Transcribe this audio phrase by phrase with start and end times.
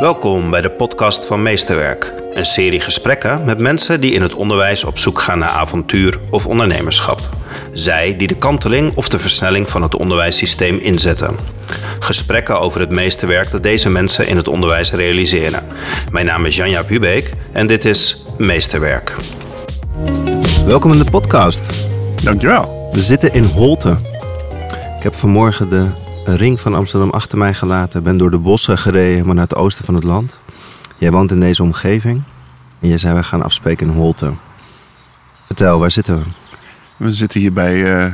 [0.00, 2.12] Welkom bij de podcast van Meesterwerk.
[2.32, 6.46] Een serie gesprekken met mensen die in het onderwijs op zoek gaan naar avontuur of
[6.46, 7.20] ondernemerschap.
[7.72, 11.36] Zij die de kanteling of de versnelling van het onderwijssysteem inzetten.
[11.98, 15.64] Gesprekken over het meesterwerk dat deze mensen in het onderwijs realiseren.
[16.10, 19.14] Mijn naam is Janja Hubeek en dit is Meesterwerk.
[20.66, 21.62] Welkom in de podcast.
[22.22, 22.88] Dankjewel.
[22.92, 23.96] We zitten in Holte.
[24.96, 28.02] Ik heb vanmorgen de ring van Amsterdam achter mij gelaten.
[28.02, 30.40] Ben door de bossen gereden, helemaal naar het oosten van het land.
[30.96, 32.22] Jij woont in deze omgeving.
[32.80, 34.34] En je zei, we gaan afspreken in Holte.
[35.46, 36.24] Vertel, waar zitten we?
[36.96, 38.12] We zitten hier bij uh, uh,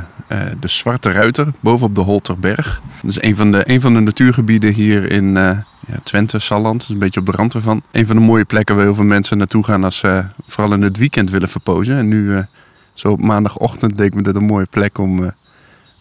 [0.59, 2.81] de Zwarte Ruiter, bovenop de Holterberg.
[3.01, 5.57] Dat is een van de, een van de natuurgebieden hier in uh,
[5.87, 6.73] ja, Twente, Salland.
[6.73, 7.81] Dat is een beetje op de rand ervan.
[7.91, 10.81] Een van de mooie plekken waar heel veel mensen naartoe gaan als ze vooral in
[10.81, 11.97] het weekend willen verpozen.
[11.97, 12.45] En nu,
[12.93, 15.31] zo op maandagochtend, deed ik me dit een mooie plek om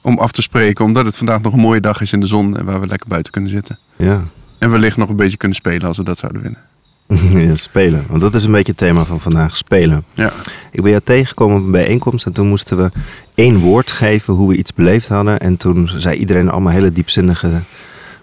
[0.03, 0.85] om af te spreken.
[0.85, 3.09] Omdat het vandaag nog een mooie dag is in de zon en waar we lekker
[3.09, 3.79] buiten kunnen zitten.
[3.97, 4.25] Ja.
[4.59, 6.61] En wellicht nog een beetje kunnen spelen als we dat zouden winnen.
[7.49, 8.05] Ja, spelen.
[8.09, 10.05] Want dat is een beetje het thema van vandaag, spelen.
[10.15, 10.33] Ja.
[10.71, 12.91] Ik ben jou tegengekomen op een bijeenkomst en toen moesten we
[13.35, 15.41] één woord geven hoe we iets beleefd hadden.
[15.41, 17.51] En toen zei iedereen allemaal hele diepzinnige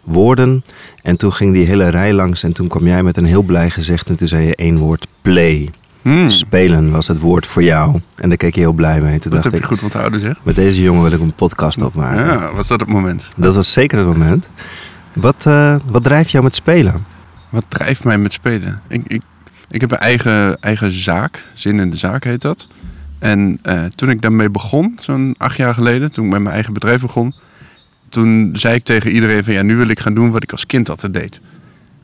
[0.03, 0.63] woorden.
[1.01, 3.69] En toen ging die hele rij langs en toen kwam jij met een heel blij
[3.69, 5.69] gezicht en toen zei je één woord play.
[6.01, 6.29] Hmm.
[6.29, 7.99] Spelen was het woord voor jou.
[8.15, 9.19] En daar keek je heel blij mee.
[9.19, 10.35] Toen Dat dacht heb je ik, goed onthouden zeg.
[10.43, 12.25] met deze jongen wil ik een podcast opmaken.
[12.25, 13.29] Ja, was dat het moment?
[13.35, 14.49] Dat was zeker het moment.
[15.13, 17.05] Wat, eh, wat drijft jou met spelen?
[17.49, 18.81] Wat drijft mij met spelen?
[18.87, 19.21] Ik, ik,
[19.69, 21.45] ik heb een eigen, eigen zaak.
[21.53, 22.67] Zin in de zaak heet dat.
[23.19, 26.73] En eh, toen ik daarmee begon, zo'n acht jaar geleden, toen ik met mijn eigen
[26.73, 27.35] bedrijf begon,
[28.09, 30.65] toen zei ik tegen iedereen van ja, nu wil ik gaan doen wat ik als
[30.65, 31.41] kind altijd deed.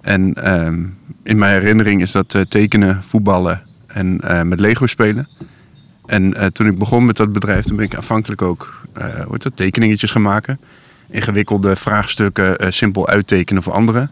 [0.01, 0.83] En ehm,
[1.23, 3.61] in mijn herinnering is dat eh, tekenen, voetballen
[3.95, 5.27] en eh, met Lego spelen.
[6.05, 9.43] En eh, toen ik begon met dat bedrijf, toen ben ik aanvankelijk ook hoe heet
[9.43, 10.59] dat, tekeningetjes gaan maken.
[11.09, 14.11] Ingewikkelde vraagstukken simpel uittekenen voor anderen.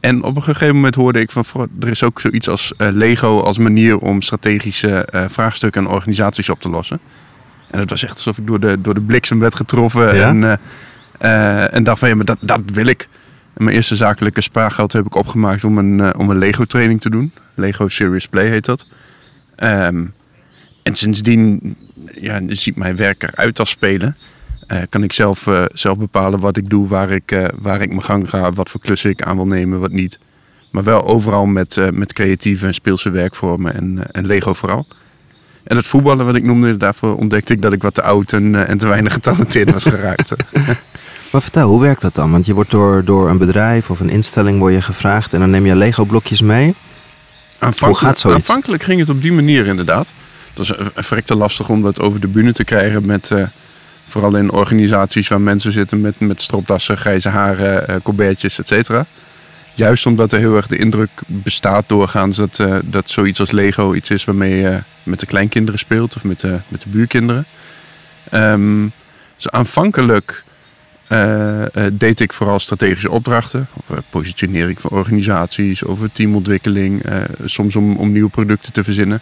[0.00, 3.40] En op een gegeven moment hoorde ik van voor- er is ook zoiets als Lego
[3.40, 7.00] als manier om strategische vraagstukken en organisaties op te lossen.
[7.70, 10.16] En het was echt alsof ik door de, door de bliksem werd getroffen.
[10.16, 10.28] Ja?
[10.28, 10.60] En,
[11.72, 13.08] en dacht van ja, maar dat, dat wil ik.
[13.56, 17.10] Mijn eerste zakelijke spaargeld heb ik opgemaakt om een, eh, om een Lego training te
[17.10, 17.32] doen.
[17.54, 18.86] Lego Serious Play heet dat.
[19.54, 20.04] Ehm,
[20.82, 21.76] en sindsdien
[22.20, 24.16] ja, ziet mijn werk eruit als spelen.
[24.66, 28.02] Eh, kan ik zelf, eh, zelf bepalen wat ik doe, waar ik, waar ik mijn
[28.02, 30.18] gang ga, wat voor klussen ik aan wil nemen, wat niet.
[30.70, 34.86] Maar wel overal met, met creatieve en speelse werkvormen en, en Lego vooral.
[35.64, 38.66] En het voetballen wat ik noemde, daarvoor ontdekte ik dat ik wat te oud en,
[38.66, 40.34] en te weinig getalenteerd was geraakt.
[41.36, 42.30] Maar vertel, hoe werkt dat dan?
[42.30, 45.50] Want je wordt door, door een bedrijf of een instelling word je gevraagd en dan
[45.50, 46.74] neem je Lego-blokjes mee.
[47.58, 48.40] Aanvankelijk, gaat zoiets?
[48.40, 50.12] aanvankelijk ging het op die manier inderdaad.
[50.48, 53.30] Het was een verrekte lastig om dat over de bühne te krijgen met...
[53.30, 53.42] eh,
[54.06, 59.06] vooral in organisaties waar mensen zitten met, met stropdassen, grijze haren, colbertjes, et cetera.
[59.74, 63.94] Juist omdat er heel erg de indruk bestaat doorgaans dat, eh, dat zoiets als Lego
[63.94, 67.46] iets is waarmee je met de kleinkinderen speelt of met de, met de buurkinderen.
[68.30, 68.88] Ehm,
[69.36, 70.44] dus aanvankelijk
[71.08, 73.68] eh, eh, deed ik vooral strategische opdrachten.
[73.82, 77.02] Over positionering van organisaties, over teamontwikkeling.
[77.02, 79.20] eh, soms om, om nieuwe producten te verzinnen.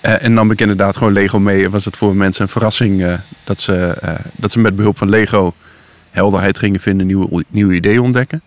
[0.00, 1.64] Eh, en nam ik inderdaad gewoon Lego mee.
[1.64, 4.98] En was het voor mensen een verrassing eh, dat, ze, eh, dat ze met behulp
[4.98, 5.54] van Lego
[6.10, 8.42] helderheid gingen vinden, nieuwe, nieuwe ideeën ontdekken.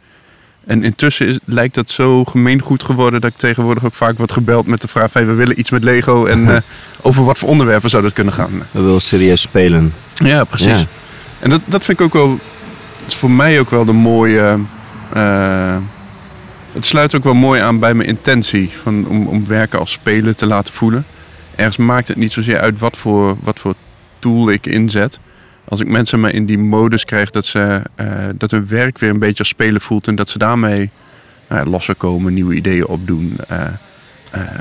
[0.66, 4.68] En intussen is, lijkt dat zo gemeengoed geworden dat ik tegenwoordig ook vaak word gebeld
[4.68, 6.62] met de vraag: van, we willen iets met Lego en eh,
[7.02, 8.52] over wat voor onderwerpen zou dat kunnen gaan.
[8.72, 9.94] We willen serieus spelen.
[10.14, 10.80] Ja, precies.
[10.80, 10.86] Ja.
[11.40, 12.40] En dat, dat vind ik ook wel,
[13.06, 14.60] is voor mij ook wel de mooie.
[15.14, 15.78] eh,
[16.72, 20.36] het sluit ook wel mooi aan bij mijn intentie van, om, om werken als spelen
[20.36, 21.06] te laten voelen.
[21.56, 23.74] Ergens maakt het niet zozeer uit wat voor, wat voor
[24.20, 25.20] tool ik inzet.
[25.68, 29.10] Als ik mensen maar in die modus krijg dat, ze, eh, dat hun werk weer
[29.10, 30.90] een beetje als spelen voelt en dat ze daarmee
[31.50, 33.38] nou losser komen, nieuwe ideeën opdoen.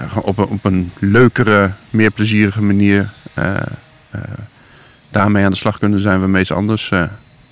[0.08, 3.12] gewoon op, een, op een leukere, meer plezierige manier
[5.10, 6.90] daarmee aan de slag kunnen zijn waarmee ze anders,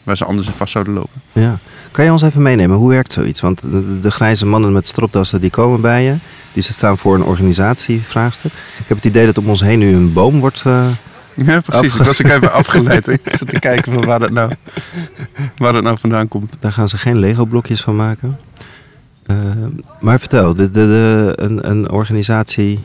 [0.04, 1.22] waar ze anders in vast zouden lopen.
[1.32, 1.58] Ja.
[1.90, 3.40] Kan je ons even meenemen, hoe werkt zoiets?
[3.40, 6.14] Want de, de grijze mannen met stropdassen die komen bij je.
[6.52, 8.52] Die ze staan voor een organisatievraagstuk.
[8.78, 10.62] Ik heb het idee dat om ons heen nu een boom wordt...
[10.66, 10.86] eh,
[11.34, 11.90] Ja, precies.
[11.90, 13.08] Afge- Ik was ook even afgeleid.
[13.08, 14.52] Ik zat te kijken van waar dat nou,
[15.56, 16.52] waar dat nou vandaan komt.
[16.58, 18.38] Daar gaan ze geen Lego-blokjes van maken.
[19.26, 19.36] Eh,
[20.00, 22.84] maar vertel, de, de, de, een, een organisatie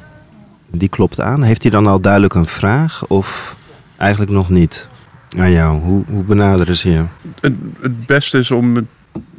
[0.71, 1.43] die klopt aan.
[1.43, 3.55] Heeft hij dan al duidelijk een vraag of
[3.97, 4.87] eigenlijk nog niet
[5.35, 5.79] aan jou?
[5.79, 7.03] Hoe, hoe benaderen ze je?
[7.41, 8.87] Het, het beste is om,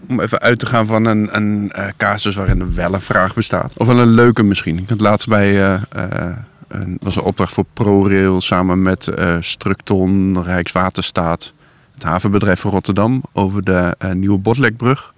[0.09, 3.35] om even uit te gaan van een, een eh, casus waarin er wel een vraag
[3.35, 3.75] bestaat.
[3.77, 4.79] Of wel een leuke misschien.
[4.79, 6.37] Ik had laatst bij, eh, eh,
[6.69, 11.53] een, was een opdracht voor ProRail samen met Structon, Rijkswaterstaat,
[11.95, 15.15] het havenbedrijf van Rotterdam over de nieuwe Botlekbrug.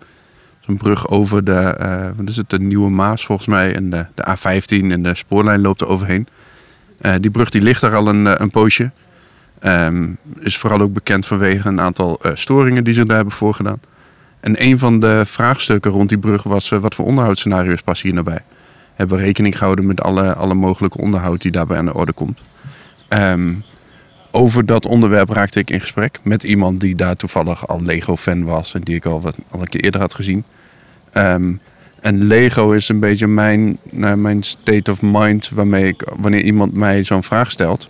[0.61, 1.75] zo'n brug over de,
[2.17, 3.75] wat is het, de Nieuwe Maas volgens mij.
[3.75, 6.27] En de, de A15 en de spoorlijn loopt er overheen.
[7.21, 8.91] Die brug die ligt daar al een, een poosje.
[9.63, 13.81] Um, is vooral ook bekend vanwege een aantal uh, storingen die ze daar hebben voorgedaan.
[14.41, 18.31] En een van de vraagstukken rond die brug was: wat voor onderhoudsscenario's passen hier nou
[18.31, 18.43] bij?
[18.95, 22.41] Hebben we rekening gehouden met alle, alle mogelijke onderhoud die daarbij aan de orde komt?
[23.09, 23.65] Um,
[24.31, 28.75] over dat onderwerp raakte ik in gesprek met iemand die daar toevallig al Lego-fan was
[28.75, 30.45] en die ik al, wat, al een keer eerder had gezien.
[31.13, 31.61] Um,
[32.01, 36.73] en Lego is een beetje mijn, uh, mijn state of mind waarmee ik, wanneer iemand
[36.73, 37.89] mij zo'n vraag stelt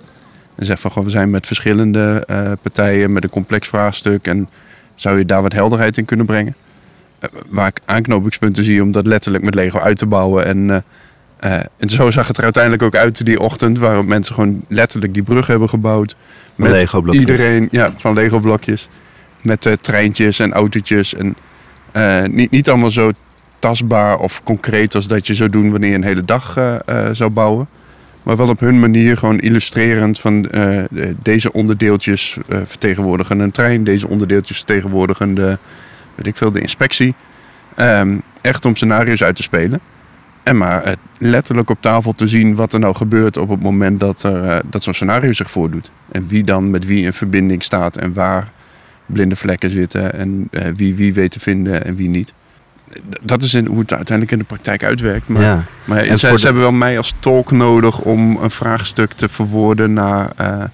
[0.61, 4.49] en zegt van we zijn met verschillende uh, partijen met een complex vraagstuk en
[4.95, 6.55] zou je daar wat helderheid in kunnen brengen?
[7.21, 10.69] Uh, waar ik aanknopingspunten zie om dat letterlijk met Lego uit te bouwen en
[11.45, 15.15] uh, en zo zag het er uiteindelijk ook uit die ochtend, waar mensen gewoon letterlijk
[15.15, 16.17] die brug hebben gebouwd.
[16.55, 17.23] Met Lego blokjes.
[17.23, 18.89] Iedereen, ja, van Lego blokjes.
[19.43, 21.15] Met treintjes en autootjes.
[21.15, 21.37] En
[22.35, 23.11] niet, niet allemaal zo
[23.59, 26.59] tastbaar of concreet als dat je zou doen wanneer je een hele dag
[27.12, 27.69] zou bouwen.
[28.23, 30.51] Maar wel op hun manier gewoon illustrerend van
[31.23, 33.85] deze onderdeeltjes vertegenwoordigen een trein.
[33.85, 35.59] Deze onderdeeltjes vertegenwoordigen de,
[36.15, 37.15] weet ik veel, de inspectie.
[37.77, 39.81] Um, echt om scenario's uit te spelen.
[40.43, 44.23] En maar letterlijk op tafel te zien wat er nou gebeurt op het moment dat,
[44.23, 45.91] er, dat zo'n scenario zich voordoet.
[46.13, 48.53] En wie dan met wie in verbinding staat en waar
[49.07, 52.33] blinde vlekken zitten en wie wie weet te vinden en wie niet.
[53.21, 55.29] Dat is in, hoe het uiteindelijk in de praktijk uitwerkt.
[55.29, 55.65] Maar, ja.
[55.85, 56.41] maar ze, de...
[56.43, 60.65] hebben wel mij als tolk nodig om een vraagstuk te verwoorden naar uh,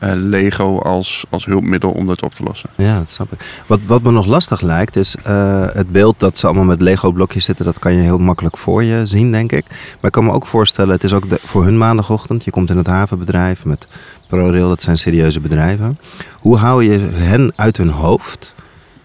[0.00, 2.70] uh, Lego als, als hulpmiddel om dat op te lossen.
[2.76, 3.62] Ja, dat snap ik.
[3.66, 7.12] Wat, wat me nog lastig lijkt is uh, het beeld dat ze allemaal met Lego
[7.12, 7.64] blokjes zitten.
[7.64, 9.64] Dat kan je heel makkelijk voor je zien, denk ik.
[9.68, 12.44] Maar ik kan me ook voorstellen, het is ook de, voor hun maandagochtend.
[12.44, 13.86] Je komt in het havenbedrijf met
[14.26, 15.98] ProRail, dat zijn serieuze bedrijven.
[16.40, 18.54] Hoe hou je hen uit hun hoofd?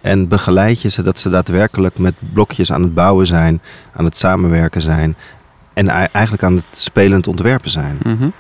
[0.06, 3.62] En begeleid je ze dat ze daadwerkelijk met blokjes aan het bouwen zijn,
[3.94, 5.16] aan het samenwerken zijn.
[5.74, 7.98] En eigenlijk aan het spelend ontwerpen zijn.
[8.04, 8.34] -hmm.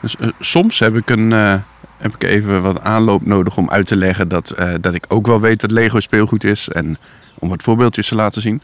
[0.00, 1.30] Dus uh, soms heb ik een
[1.98, 5.26] heb ik even wat aanloop nodig om uit te leggen dat, uh, dat ik ook
[5.26, 6.68] wel weet dat Lego speelgoed is.
[6.68, 6.98] En
[7.38, 8.60] om wat voorbeeldjes te laten zien.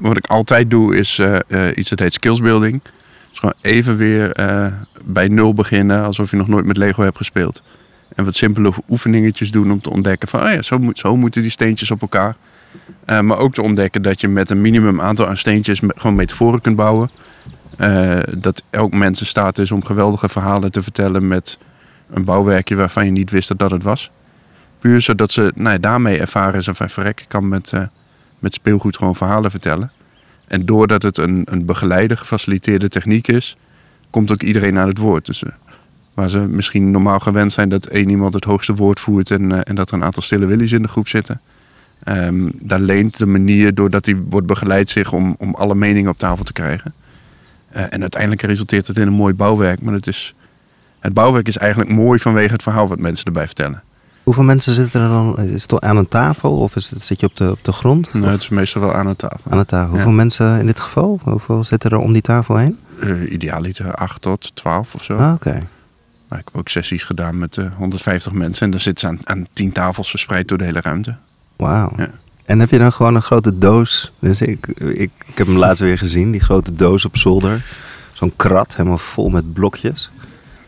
[0.00, 1.20] Wat ik altijd doe is
[1.74, 2.82] iets dat heet skillsbuilding.
[3.28, 4.32] Dus gewoon even weer
[5.04, 7.62] bij nul beginnen, alsof je nog nooit met Lego hebt gespeeld.
[8.14, 11.42] En wat simpele oefeningetjes doen om te ontdekken van, oh ja, zo, moet, zo moeten
[11.42, 12.36] die steentjes op elkaar.
[13.06, 16.76] maar ook te ontdekken dat je met een minimum aantal aan steentjes gewoon metaforen kunt
[16.76, 17.10] bouwen.
[18.38, 21.58] dat elk mens in staat is om geweldige verhalen te vertellen met
[22.10, 24.10] een bouwwerkje waarvan je niet wist dat dat het was.
[24.78, 27.82] Puur zodat ze nou ja, daarmee ervaren is van verrek, kan met, uh,
[28.38, 29.92] met speelgoed gewoon verhalen vertellen.
[30.46, 33.56] En doordat het een, een begeleide, gefaciliteerde techniek is,
[34.10, 35.26] komt ook iedereen aan het woord.
[35.26, 35.42] Dus
[36.14, 39.58] waar ze misschien normaal gewend zijn dat één iemand het hoogste woord voert en, uh,
[39.64, 41.40] en dat er een aantal stille willies in de groep zitten.
[42.08, 46.18] Um, daar leent de manier doordat hij wordt begeleid zich om, om alle meningen op
[46.18, 46.94] tafel te krijgen.
[47.68, 50.34] en uiteindelijk resulteert het in een mooi bouwwerk, maar het is
[51.04, 53.82] het bouwwerk is eigenlijk mooi vanwege het verhaal wat mensen erbij vertellen.
[54.22, 55.38] Hoeveel mensen zitten er dan?
[55.38, 58.14] Is het aan een tafel of is het, zit je op de, op de grond?
[58.14, 59.50] Nee, het is meestal wel aan een tafel.
[59.50, 59.90] Aan een tafel.
[59.90, 60.16] Hoeveel ja.
[60.16, 61.20] mensen in dit geval?
[61.22, 62.78] Hoeveel zitten er om die tafel heen?
[63.02, 65.16] Uh, idealiter 8 tot 12 of zo.
[65.16, 65.48] Ah, Oké.
[65.48, 65.66] Okay.
[66.34, 69.38] Nou, ik heb ook sessies gedaan met uh, 150 mensen en dan zitten ze aan,
[69.38, 71.16] aan 10 tafels verspreid door de hele ruimte.
[71.56, 71.92] Wauw.
[71.96, 72.10] Ja.
[72.44, 74.12] En heb je dan gewoon een grote doos?
[74.18, 77.64] Dus ik, ik, ik heb hem laatst weer gezien, die grote doos op zolder.
[78.12, 80.10] Zo'n krat, helemaal vol met blokjes.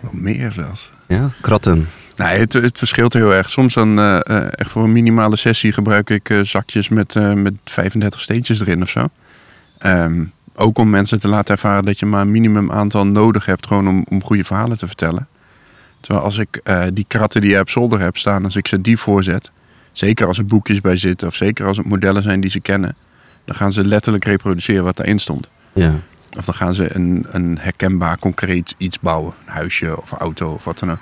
[0.02, 0.90] Nog meer zelfs.
[1.08, 1.88] Ja, kratten.
[2.16, 3.50] Nee, het, het verschilt heel erg.
[3.50, 4.18] Soms dan uh,
[4.58, 8.82] echt voor een minimale sessie gebruik ik uh, zakjes met, uh, met 35 steentjes erin
[8.82, 9.08] of zo.
[9.86, 13.66] Um, ook om mensen te laten ervaren dat je maar een minimum aantal nodig hebt
[13.66, 15.28] gewoon om, om goede verhalen te vertellen.
[16.06, 18.98] Terwijl als ik die kratten die je op zolder hebt staan, als ik ze die
[18.98, 19.50] voorzet,
[19.92, 22.96] zeker als er boekjes bij zitten of zeker als het modellen zijn die ze kennen,
[23.44, 25.48] dan gaan ze letterlijk reproduceren wat daarin stond.
[25.72, 25.92] Ja.
[26.36, 29.34] Of dan gaan ze een, een herkenbaar concreet iets bouwen.
[29.46, 31.00] Een huisje of auto of wat dan ook.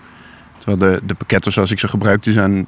[0.58, 2.66] Terwijl de, de pakketten zoals ik ze gebruik, die zijn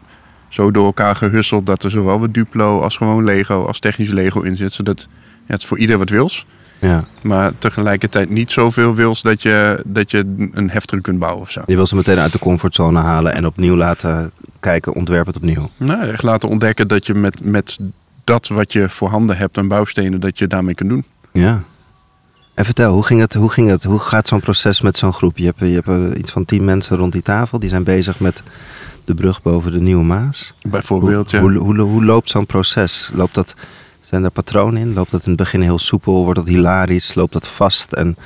[0.49, 4.41] zo door elkaar gehusseld dat er zowel wat Duplo als gewoon Lego, als technisch Lego
[4.41, 4.73] in zit.
[4.73, 5.09] Zodat
[5.47, 6.47] ja, het is voor ieder wat wils.
[6.81, 7.05] Ja.
[7.23, 11.63] Maar tegelijkertijd niet zoveel wils dat je, dat je een heftruck kunt bouwen of zo.
[11.67, 14.31] Je wil ze meteen uit de comfortzone halen en opnieuw laten
[14.61, 15.71] kijken, ontwerp het opnieuw.
[15.77, 17.79] Nou, echt laten ontdekken dat je met, met
[18.25, 21.05] dat wat je voorhanden hebt aan bouwstenen, dat je daarmee kunt doen.
[21.33, 21.63] Ja.
[22.55, 23.35] En vertel, hoe ging het?
[23.35, 25.39] Hoe, ging het, hoe gaat zo'n proces met zo'n groep?
[25.39, 27.59] Je hebt, je hebt iets van tien mensen rond die tafel.
[27.59, 28.43] Die zijn bezig met
[29.05, 30.55] de brug boven de Nieuwe Maas.
[30.69, 31.47] Bijvoorbeeld, hoe, ja.
[31.47, 33.11] Hoe, hoe, hoe loopt zo'n proces?
[33.15, 33.55] Loopt dat,
[34.07, 34.95] zijn er patronen in?
[34.95, 36.25] Loopt dat in het begin heel soepel?
[36.25, 37.15] Wordt dat hilarisch?
[37.15, 37.93] Loopt dat vast?
[37.93, 38.17] En...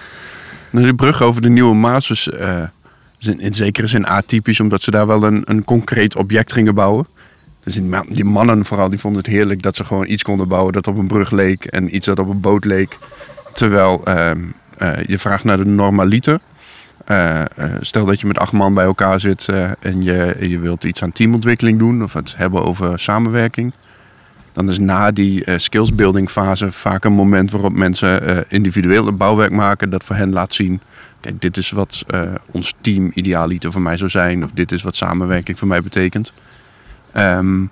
[0.70, 2.62] De brug over de Nieuwe Maas uh,
[3.18, 4.60] is in, zekere zin atypisch...
[4.60, 7.06] omdat ze daar wel een, een concreet object gingen bouwen.
[7.60, 10.48] Dus die, ma- die mannen vooral, die vonden het heerlijk dat ze gewoon iets konden
[10.48, 12.98] bouwen dat op een brug leek en iets dat op een boot leek.
[13.52, 14.40] Terwijl ehm,
[14.78, 16.40] eh, je vraagt naar de normaliter.
[17.04, 17.46] Eh, eh,
[17.80, 21.02] stel dat je met acht man bij elkaar zit eh, en je, je wilt iets
[21.02, 23.72] aan teamontwikkeling doen of het hebben over samenwerking.
[24.52, 29.16] Dan is na die eh, skillsbuilding fase vaak een moment waarop mensen eh, individueel een
[29.16, 30.80] bouwwerk maken dat voor hen laat zien.
[31.20, 34.44] Kijk, dit is wat eh, ons team idealiter voor mij zou zijn.
[34.44, 36.32] Of dit is wat samenwerking voor mij betekent.
[37.12, 37.64] Ehm,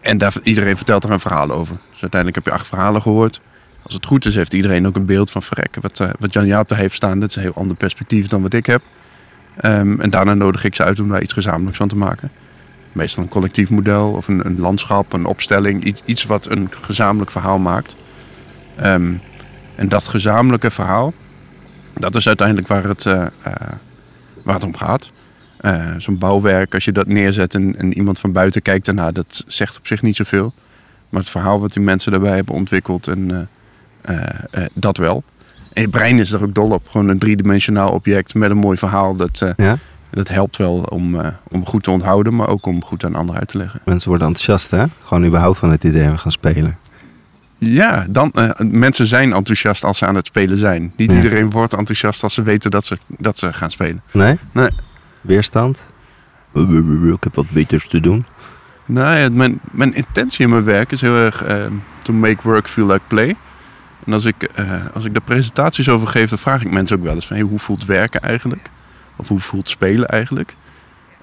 [0.00, 1.76] en daar, iedereen vertelt er een verhaal over.
[1.90, 3.40] Dus uiteindelijk heb je acht verhalen gehoord.
[3.82, 5.82] Als het goed is, heeft iedereen ook een beeld van verrekken.
[5.82, 8.54] Wat, wat Jan Jaap daar heeft staan, dat is een heel ander perspectief dan wat
[8.54, 8.82] ik heb.
[9.56, 12.30] Ehm, en daarna nodig ik ze uit om daar iets gezamenlijks van te maken.
[12.96, 15.84] Meestal een collectief model of een, een landschap, een opstelling.
[15.84, 17.96] Iets, iets wat een gezamenlijk verhaal maakt.
[18.76, 19.12] Ehm,
[19.74, 21.12] en dat gezamenlijke verhaal,
[21.94, 23.52] dat is uiteindelijk waar het, eh, eh,
[24.42, 25.10] waar het om gaat.
[25.56, 29.76] Eh, Zo'n bouwwerk, als je dat neerzet en, iemand van buiten kijkt daarna, dat zegt
[29.76, 30.52] op zich niet zoveel.
[31.08, 33.48] Maar het verhaal wat die mensen daarbij hebben ontwikkeld, en,
[34.74, 35.24] dat wel.
[35.72, 36.88] En je brein is er ook dol op.
[36.88, 39.14] Gewoon een driedimensionaal object met een mooi verhaal.
[39.14, 39.78] Dat, Ja?
[40.16, 43.40] Dat helpt wel om, eh, om goed te onthouden, maar ook om goed aan anderen
[43.40, 43.80] uit te leggen.
[43.84, 44.84] Mensen worden enthousiast, hè?
[45.04, 46.78] Gewoon überhaupt van het idee we gaan spelen.
[47.58, 50.92] Ja, dan, eh, mensen zijn enthousiast als ze aan het spelen zijn.
[50.96, 51.16] Niet Ja.
[51.16, 54.02] iedereen wordt enthousiast als ze weten dat ze, dat ze gaan spelen.
[54.12, 54.38] Nee?
[54.52, 54.68] Nee.
[55.22, 55.78] Weerstand?
[56.54, 58.26] Ik heb wat beters te doen.
[58.86, 61.64] Nou ja, mijn, mijn intentie in mijn werk is heel erg eh,
[62.02, 63.36] to make work feel like play.
[64.06, 67.02] En als ik, eh, als ik daar presentaties over geef, dan vraag ik mensen ook
[67.02, 67.36] wel eens van...
[67.36, 68.70] Hey, hoe voelt werken eigenlijk?
[69.16, 70.56] Of hoe voelt spelen eigenlijk?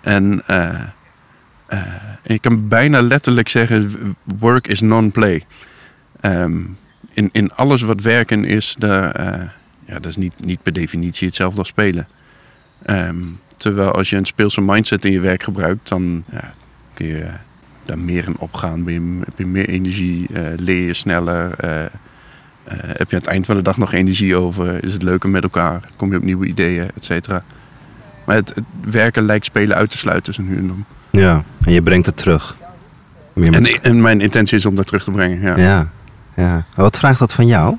[0.04, 0.82] En eh,
[1.68, 1.80] eh,
[2.24, 3.92] je kan bijna letterlijk zeggen,
[4.40, 5.46] work is non-play.
[6.20, 6.62] Ehm,
[7.14, 9.50] in, in alles wat werken is, daar, eh,
[9.86, 12.08] ja, dat is niet, niet per definitie hetzelfde als spelen.
[12.86, 13.18] Ehm,
[13.58, 16.54] terwijl als je een speelse mindset in je werk gebruikt, dan ja,
[16.94, 17.28] kun je
[17.86, 18.84] daar meer in opgaan.
[18.84, 21.50] Ben je, heb je meer energie, leer je sneller.
[22.68, 24.84] heb je aan het eind van de dag nog energie over?
[24.84, 25.90] Is het leuker met elkaar?
[25.96, 27.44] Kom je op nieuwe ideeën, et cetera.
[28.26, 30.86] Maar het, het werken lijkt spelen uit te sluiten, zo nu en dan.
[31.10, 32.56] Ja, en je brengt het terug.
[33.34, 35.42] Met- En, en mijn intentie is om dat terug te brengen.
[35.42, 35.58] Ja.
[35.58, 35.90] ja.
[36.36, 36.66] ja.
[36.76, 37.78] Wat vraagt dat van jou?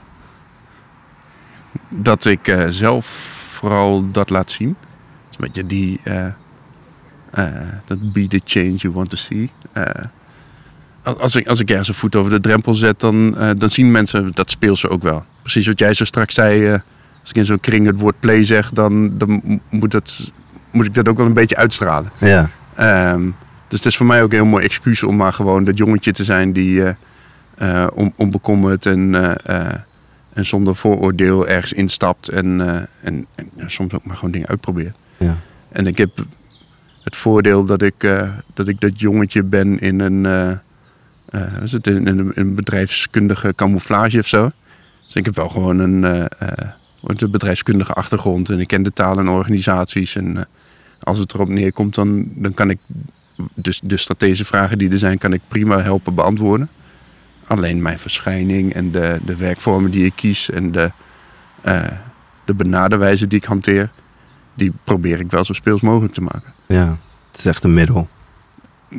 [1.89, 3.07] Dat ik eh, zelf
[3.51, 4.69] vooral dat laat zien.
[4.69, 6.01] Het is een beetje die...
[6.05, 6.27] eh,
[7.31, 9.51] eh, dat be the change you want to see.
[11.03, 14.31] Als- ik, als ik ergens een voet over de drempel zet, dan, dan zien mensen
[14.35, 15.25] dat speel ze ook wel.
[15.41, 16.83] Precies wat jij zo straks zei.
[17.25, 20.33] Als ik in zo'n kring het woord play zeg, dan, dan moet, dat,
[20.73, 22.11] moet ik dat ook wel een beetje uitstralen.
[22.21, 22.51] Ja.
[22.75, 23.23] Ehm,
[23.69, 26.13] dus het is voor mij ook een heel mooi excuus om maar gewoon dat jongetje
[26.13, 26.83] te zijn die
[27.95, 29.15] on- onbekommerd en,
[29.45, 29.75] eh,
[30.33, 32.61] en zonder vooroordeel ergens instapt en,
[33.03, 34.97] en, en soms ook maar gewoon dingen uitprobeert.
[35.17, 35.37] Ja.
[35.73, 36.11] En ik heb
[37.05, 38.01] het voordeel dat ik,
[38.55, 40.27] dat, ik dat jongetje ben in een,
[41.63, 44.51] is het, in, in een bedrijfskundige camouflage of zo.
[45.05, 46.29] Dus ik heb wel gewoon een,
[47.07, 50.17] een bedrijfskundige achtergrond en ik ken de taal en organisaties.
[50.17, 50.45] En eh,
[51.01, 52.79] als het erop neerkomt, dan, dan kan ik
[53.55, 56.69] dus de strategische vragen die er zijn, kan ik prima helpen beantwoorden.
[57.47, 60.93] Alleen mijn verschijning en de, de werkvormen die ik kies en de,
[61.63, 61.87] eh
[62.45, 63.91] de benaderwijze die ik hanteer,
[64.55, 66.53] die probeer ik wel zo speels mogelijk te maken.
[66.67, 66.99] ja.
[67.31, 68.09] Het is echt een middel.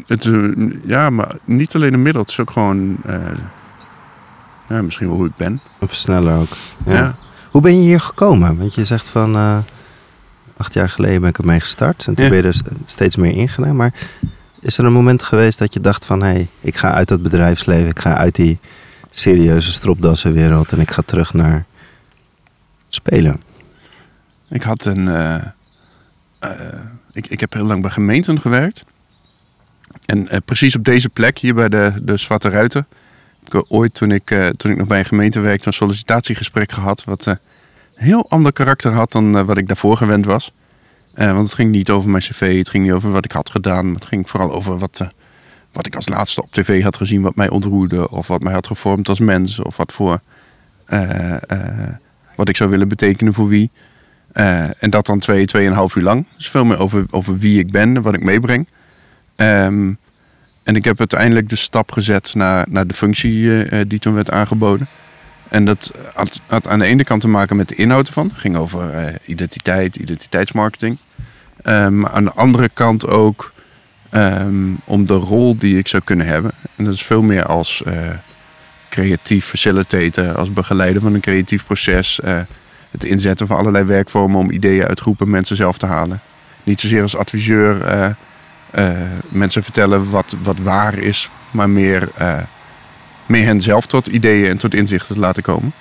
[0.08, 0.30] Het,
[0.86, 3.20] ja, maar niet alleen een middel, het is ook gewoon eh,
[4.70, 5.60] ja, misschien wel hoe ik ben.
[5.80, 6.48] Een versneller ook.
[6.86, 6.94] Ja.
[6.94, 7.16] Ja.
[7.56, 8.58] Hoe ben je hier gekomen?
[8.58, 9.58] Want je zegt van eh,
[10.58, 12.08] acht jaar geleden ben ik ermee gestart.
[12.08, 12.30] En toen Ja.
[12.30, 13.76] ben je er st- steeds meer ingedaan.
[13.76, 13.94] Maar
[14.60, 16.22] is er een moment geweest dat je dacht van...
[16.22, 17.90] hé, hey, ik ga uit dat bedrijfsleven.
[17.90, 18.60] Ik ga uit die
[19.10, 20.72] serieuze stropdassenwereld.
[20.72, 21.66] En ik ga terug naar
[22.90, 23.42] spelen.
[24.50, 25.08] Ik had een.
[25.08, 25.36] eh,
[26.40, 26.52] eh,
[27.14, 28.84] ik, ik heb heel lang bij gemeenten gewerkt.
[30.06, 32.88] En precies op deze plek, hier bij de, de Zwarte Ruiten.
[33.52, 37.04] Ik ooit, toen ik, eh, toen ik nog bij een gemeente werkte, een sollicitatiegesprek gehad.
[37.04, 37.34] Wat eh,
[37.96, 40.52] een heel ander karakter had dan eh, wat ik daarvoor gewend was.
[41.14, 43.50] Eh, want het ging niet over mijn cv, het ging niet over wat ik had
[43.50, 43.86] gedaan.
[43.86, 45.08] Maar het ging vooral over wat, eh,
[45.72, 48.10] wat ik als laatste op tv had gezien, wat mij ontroerde.
[48.12, 49.60] Of wat mij had gevormd als mens.
[49.60, 50.20] Of wat voor.
[50.86, 51.94] eh, eh,
[52.36, 53.70] wat ik zou willen betekenen voor wie.
[54.32, 56.26] Eh, en dat dan twee, tweeënhalf uur lang.
[56.38, 58.68] Dus veel meer over, over wie ik ben en wat ik meebreng.
[59.36, 59.94] Ehm,
[60.66, 64.14] en ik heb uiteindelijk de stap gezet naar, naar de functie eh, eh, die toen
[64.14, 64.88] werd aangeboden.
[65.50, 65.92] En dat
[66.48, 68.28] had, aan de ene kant te maken met de inhoud ervan.
[68.28, 70.98] Het ging over eh, identiteit, identiteitsmarketing.
[71.64, 73.54] Maar aan de andere kant ook
[74.10, 76.52] ehm, om de rol die ik zou kunnen hebben.
[76.76, 77.84] En dat is veel meer als
[78.90, 82.20] creatief facilitator, als begeleider van een creatief proces.
[82.92, 86.22] het inzetten van allerlei werkvormen om ideeën uit groepen mensen zelf te halen.
[86.64, 87.78] Niet zozeer als adviseur,
[89.30, 92.44] mensen vertellen wat, wat waar is, maar meer, eh,
[93.26, 95.74] meer hen zelf tot ideeën en tot inzichten te laten komen.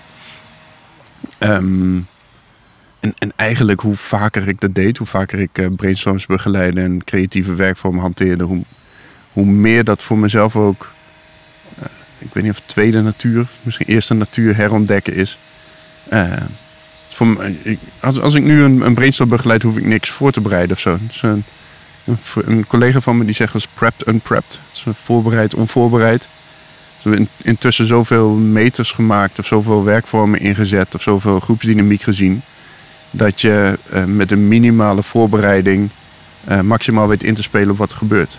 [1.38, 2.00] Ehm,
[3.00, 7.04] en, en eigenlijk hoe vaker ik dat deed, hoe vaker ik eh, brainstorms begeleide en
[7.04, 8.64] creatieve werkvormen hanteerde, hoe,
[9.32, 10.92] hoe meer dat voor mezelf ook,
[11.78, 11.84] eh,
[12.18, 15.38] ik weet niet of tweede natuur, misschien eerste natuur herontdekken is.
[16.08, 16.32] Eh,
[17.08, 17.52] voor
[18.00, 20.82] als, als ik nu een, een brainstorm begeleid, hoef ik niks voor te bereiden of
[20.82, 20.98] zo.
[22.04, 24.60] Een, collega van me die zegt als prepped unprepped.
[24.84, 26.20] Een voorbereid onvoorbereid.
[26.94, 32.02] Dus we hebben in- intussen zoveel meters gemaakt of zoveel werkvormen ingezet of zoveel groepsdynamiek
[32.02, 32.42] gezien.
[33.10, 35.90] Dat je eh, met een minimale voorbereiding
[36.44, 38.38] eh, maximaal weet in te spelen op wat er gebeurt.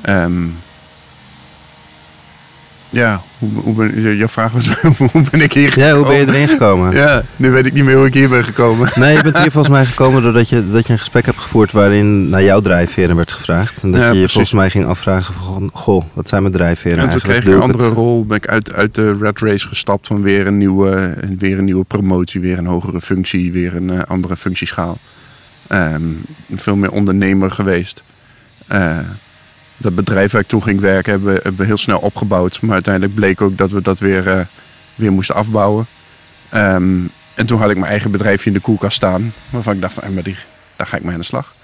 [0.00, 0.42] Ehm,
[2.90, 4.68] ja, hoe, hoe ben, jouw vraag was
[5.12, 6.34] hoe ben ik hier Ja, hoe ben je gekomen?
[6.34, 6.94] erin gekomen?
[7.02, 8.88] Ja, nu weet ik niet meer hoe ik hier ben gekomen.
[8.94, 11.72] Nee, je bent hier volgens mij gekomen doordat je, dat je een gesprek hebt gevoerd
[11.72, 13.82] waarin naar jouw drijfveren werd gevraagd.
[13.82, 14.32] En dat Ja, je precies.
[14.32, 17.60] volgens mij ging afvragen van, goh, wat zijn mijn drijfveren En toen kreeg ik een
[17.60, 17.92] andere het?
[17.94, 18.26] rol.
[18.26, 21.84] Ben ik uit, uit de red race gestapt van weer een nieuwe, weer een nieuwe
[21.84, 24.98] promotie, weer een hogere functie, weer een eh, andere functieschaal.
[25.66, 26.02] Ehm,
[26.52, 28.02] veel meer ondernemer geweest.
[28.66, 28.98] Eh,
[29.80, 32.60] dat bedrijf waar ik toen ging werken hebben, hebben we heel snel opgebouwd.
[32.62, 34.44] Maar uiteindelijk bleek ook dat we dat weer, eh,
[34.94, 35.86] weer moesten afbouwen.
[36.48, 37.00] Ehm,
[37.34, 39.32] en toen had ik mijn eigen bedrijfje in de koelkast staan.
[39.50, 40.36] Waarvan ik dacht van, eh, maar die,
[40.76, 41.54] daar ga ik mee aan de slag.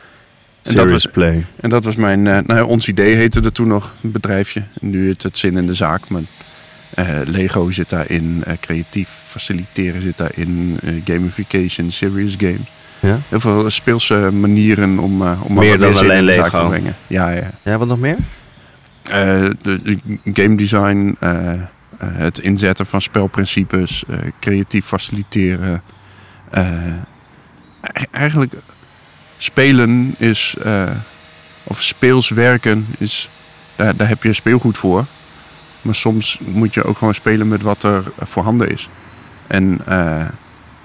[0.63, 1.47] En dat was- play.
[1.61, 4.63] En dat was mijn, eh, nou ja, ons idee heette er toen nog, een bedrijfje.
[4.81, 6.09] En nu heet het zin in de zaak.
[6.09, 6.23] Maar
[7.25, 12.71] Lego zit daarin, creatief faciliteren zit daarin, gamification, serious games.
[13.01, 13.21] Ja?
[13.29, 16.59] Heel veel speelse manieren om, eh om Meer dan alleen Lego.
[16.63, 16.97] te brengen.
[17.07, 17.51] Ja, ja.
[17.65, 18.17] ja, wat nog meer?
[19.03, 19.99] Eh, de, de
[20.33, 21.53] game design, eh,
[21.99, 24.05] het inzetten van spelprincipes,
[24.41, 25.83] creatief faciliteren.
[26.51, 28.55] E- eigenlijk
[29.37, 30.57] spelen is,
[31.65, 33.31] of speels werken is,
[33.77, 35.05] daar, daar heb je speelgoed voor.
[35.83, 38.89] Maar soms moet je ook gewoon spelen met wat er voorhanden is.
[39.47, 39.81] En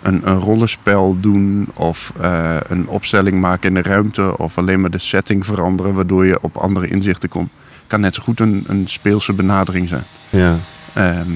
[0.01, 4.89] een, een rollenspel doen of eh, een opstelling maken in de ruimte of alleen maar
[4.89, 7.51] de setting veranderen waardoor je op andere inzichten komt
[7.91, 10.03] kan net zo goed een, een speelse benadering zijn.
[10.29, 10.57] Ja.
[10.93, 11.31] Ehm,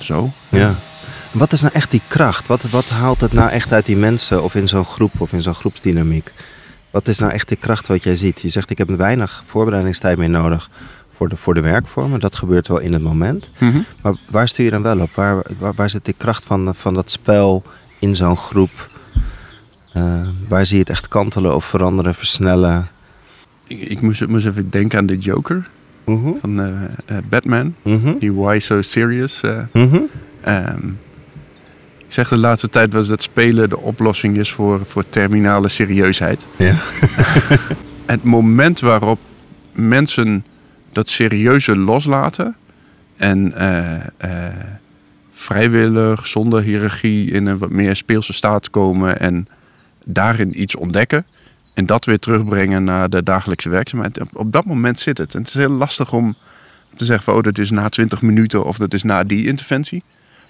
[0.00, 0.32] zo.
[0.48, 0.74] ja.
[1.30, 2.46] Wat is nou echt die kracht?
[2.46, 5.42] Wat, wat haalt het nou echt uit die mensen of in zo'n groep of in
[5.42, 6.32] zo'n groepsdynamiek?
[6.90, 8.40] Wat is nou echt die kracht wat jij ziet?
[8.40, 10.70] Je zegt ik heb weinig voorbereidingstijd meer nodig
[11.16, 12.20] voor de, voor de werkvormen.
[12.20, 13.50] Dat gebeurt wel in het moment.
[14.02, 15.10] Maar waar stuur je dan wel op?
[15.14, 17.62] Waar, waar, waar zit die kracht van, van dat spel
[17.98, 18.88] in zo'n groep?
[19.92, 22.88] Eh, waar zie je het echt kantelen of veranderen, versnellen?
[23.66, 25.68] Ik, ik moest, moest even denken aan de Joker
[26.40, 26.68] van eh,
[27.06, 27.74] eh, Batman.
[27.82, 28.18] Mhm.
[28.18, 29.40] Die Why So Serious.
[29.40, 29.98] eh, Mhm.
[30.40, 30.86] ehm,
[31.98, 36.46] ik zeg de laatste tijd was dat spelen de oplossing is voor, voor terminale serieusheid.
[36.56, 36.74] Ja.
[38.06, 39.18] Het moment waarop
[39.72, 40.44] mensen
[40.96, 42.56] dat serieuze loslaten
[43.16, 44.54] en eh, eh,
[45.32, 49.48] vrijwillig, zonder hiërarchie, in een wat meer speelse staat komen en
[50.04, 51.26] daarin iets ontdekken
[51.74, 54.18] en dat weer terugbrengen naar de dagelijkse werkzaamheid.
[54.32, 55.34] Op, dat moment zit het.
[55.34, 56.34] En het is heel lastig om
[56.96, 60.02] te zeggen van, oh, dat is na 20 minuten of dat is na die interventie.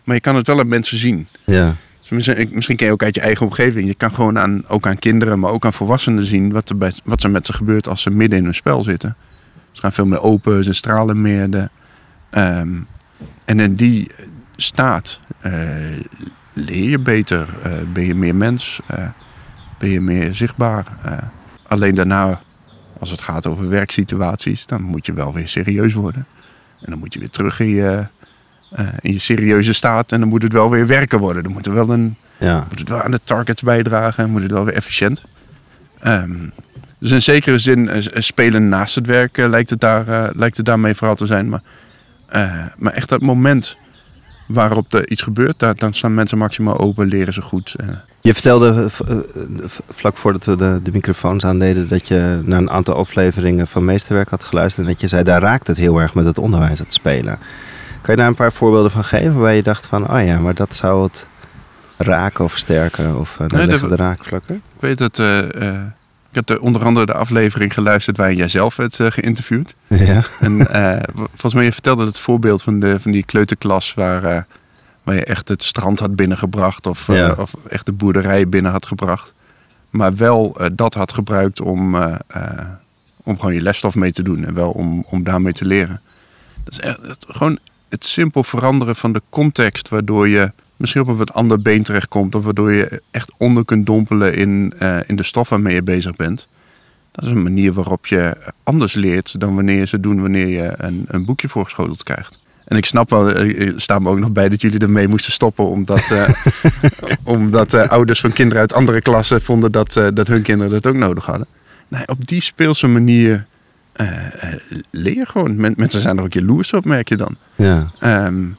[0.04, 1.28] Maar je kan het wel aan mensen zien.
[1.44, 1.76] Ja.
[2.00, 3.86] Dus misschien, misschien ken je ook uit je eigen omgeving.
[3.86, 6.92] Je kan gewoon aan, ook aan kinderen, maar ook aan volwassenen zien wat er, bij,
[7.04, 9.16] wat er met ze gebeurt als ze midden in een spel zitten.
[9.86, 11.50] Gaan veel meer open, ze stralen meer.
[11.50, 11.68] De,
[12.30, 12.74] ehm,
[13.44, 14.10] en in die
[14.56, 15.52] staat eh,
[16.52, 19.08] leer je beter, eh, ben je meer mens, eh,
[19.78, 20.84] ben je meer zichtbaar.
[21.68, 22.40] alleen daarna,
[22.98, 26.26] als het gaat over werksituaties, dan moet je wel weer serieus worden.
[26.80, 28.06] En dan moet je weer terug in je,
[29.00, 30.12] in je serieuze staat.
[30.12, 31.42] En dan moet het wel weer werken worden.
[31.42, 32.66] Dan moet, er wel een, Ja.
[32.68, 34.24] moet het wel aan de targets bijdragen.
[34.24, 35.24] En moet het wel weer efficiënt.
[35.98, 36.48] Ehm,
[37.08, 40.56] dus in zekere zin, eh, spelen naast het werk eh, lijkt, het daar, eh, lijkt
[40.56, 41.48] het daarmee vooral te zijn.
[41.48, 41.62] Maar,
[42.26, 43.76] eh, maar echt dat moment
[44.46, 47.74] waarop er iets gebeurt, daar, dan staan mensen maximaal open, leren ze goed.
[47.76, 47.86] eh.
[48.20, 49.22] Je vertelde eh, eh,
[49.88, 54.28] vlak voordat we de, de microfoons aandeden dat je naar een aantal afleveringen van Meesterwerk
[54.30, 54.86] had geluisterd.
[54.86, 57.38] En dat je zei, daar raakt het heel erg met het onderwijs, het spelen.
[58.02, 60.54] Kan je daar een paar voorbeelden van geven waar je dacht van, oh ja, maar
[60.54, 61.26] dat zou het
[61.98, 64.54] raken of versterken of uh, Nee, daar dat- liggen de raakvlakken?
[64.54, 65.80] Ik weet dat, eh, eh,
[66.36, 69.74] heb de, onder andere de aflevering geluisterd waarin jij zelf werd eh, geïnterviewd.
[69.86, 70.22] Ja.
[70.40, 74.42] En eh, volgens mij je vertelde het voorbeeld van, de, van die kleuterklas waar, eh,
[75.02, 77.34] waar je echt het strand had binnengebracht of, eh, Ja.
[77.38, 79.34] of echt de boerderij binnen had gebracht.
[79.90, 82.68] Maar wel eh, dat had gebruikt om, eh, eh,
[83.22, 86.00] om gewoon je lesstof mee te doen en wel om, om daarmee te leren.
[86.64, 91.16] Dat is echt gewoon het simpel veranderen van de context waardoor je misschien op een
[91.16, 95.22] wat ander been terechtkomt of waardoor je echt onder kunt dompelen in, eh, in de
[95.22, 96.46] stof waarmee je bezig bent.
[97.12, 100.72] Dat is een manier waarop je anders leert dan wanneer je ze doen wanneer je
[100.76, 102.38] een, een boekje voorgeschoteld krijgt.
[102.64, 105.68] En ik snap wel, er staat me ook nog bij dat jullie ermee moesten stoppen.
[105.68, 106.28] Omdat, uh,
[107.36, 110.86] omdat uh, ouders van kinderen uit andere klassen vonden dat, uh, dat hun kinderen dat
[110.86, 111.46] ook nodig hadden.
[111.88, 113.46] Nee, op die speelse manier
[114.90, 115.56] leer gewoon.
[115.76, 117.36] Mensen zijn er ook jaloers op, merk je dan.
[117.54, 117.90] Ja.
[118.26, 118.56] Um,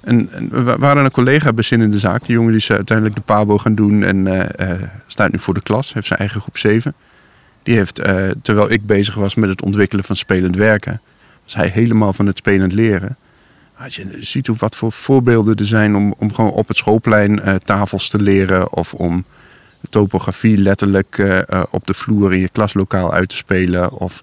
[0.00, 2.24] en, en, we waren een collega in de zaak.
[2.24, 4.48] Die jongen die is uiteindelijk de PABO gaan doen en
[5.06, 5.92] staat nu voor de klas.
[5.92, 6.94] Heeft zijn eigen groep 7.
[7.62, 7.94] Die heeft,
[8.42, 11.00] terwijl ik bezig was met het ontwikkelen van spelend werken,
[11.44, 13.16] was hij helemaal van het spelend leren.
[13.78, 17.40] Als je ziet hoe, wat voor voorbeelden er zijn om, om gewoon op het schoolplein
[17.64, 18.72] tafels te leren.
[18.72, 19.24] Of om
[19.90, 23.92] topografie letterlijk op de vloer in je klaslokaal uit te spelen.
[23.92, 24.22] Of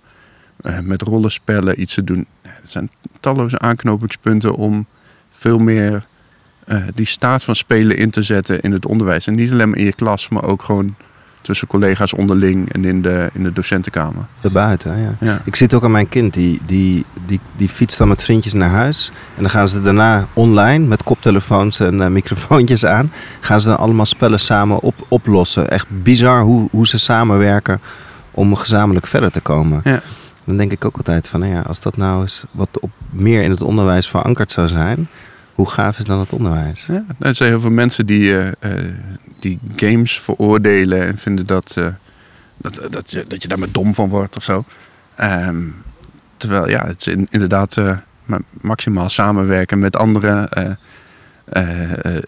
[0.81, 2.25] met rollenspellen iets te doen.
[2.41, 4.85] Er zijn talloze aanknopingspunten om
[5.37, 6.05] veel meer
[6.95, 9.27] die staat van spelen in te zetten in het onderwijs.
[9.27, 10.95] En niet alleen maar in je klas, maar ook gewoon
[11.47, 14.25] tussen collega's onderling en in de, in de docentenkamer.
[14.41, 15.15] Daarbuiten, ja.
[15.19, 15.41] ja.
[15.43, 18.69] Ik zit ook aan mijn kind, die, die, die, die fietst dan met vriendjes naar
[18.69, 19.11] huis.
[19.35, 23.11] En dan gaan ze daarna online met koptelefoons en uh, microfoontjes aan.
[23.39, 25.69] Gaan ze dan allemaal spellen samen op, oplossen.
[25.69, 27.81] Echt bizar hoe, hoe ze samenwerken
[28.31, 29.81] om gezamenlijk verder te komen.
[29.83, 30.01] Ja.
[30.47, 33.41] Dan denk ik ook altijd van, nou ja, als dat nou eens wat op, meer
[33.41, 35.07] in het onderwijs verankerd zou zijn
[35.57, 36.85] hoe gaaf is dan het onderwijs?
[36.85, 38.49] Ja, er zijn heel veel mensen die, uh,
[39.39, 41.87] die games veroordelen en vinden dat, uh,
[42.57, 44.63] dat, dat, je, dat je daar maar dom van wordt of zo.
[45.21, 45.75] Um,
[46.37, 47.81] terwijl ja, het is in, inderdaad
[48.61, 50.49] maximaal samenwerken met anderen.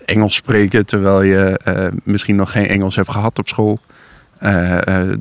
[0.06, 1.60] Engels spreken terwijl je
[2.04, 3.80] misschien nog geen Engels hebt gehad op school.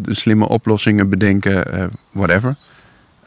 [0.05, 2.57] slimme oplossingen bedenken, whatever.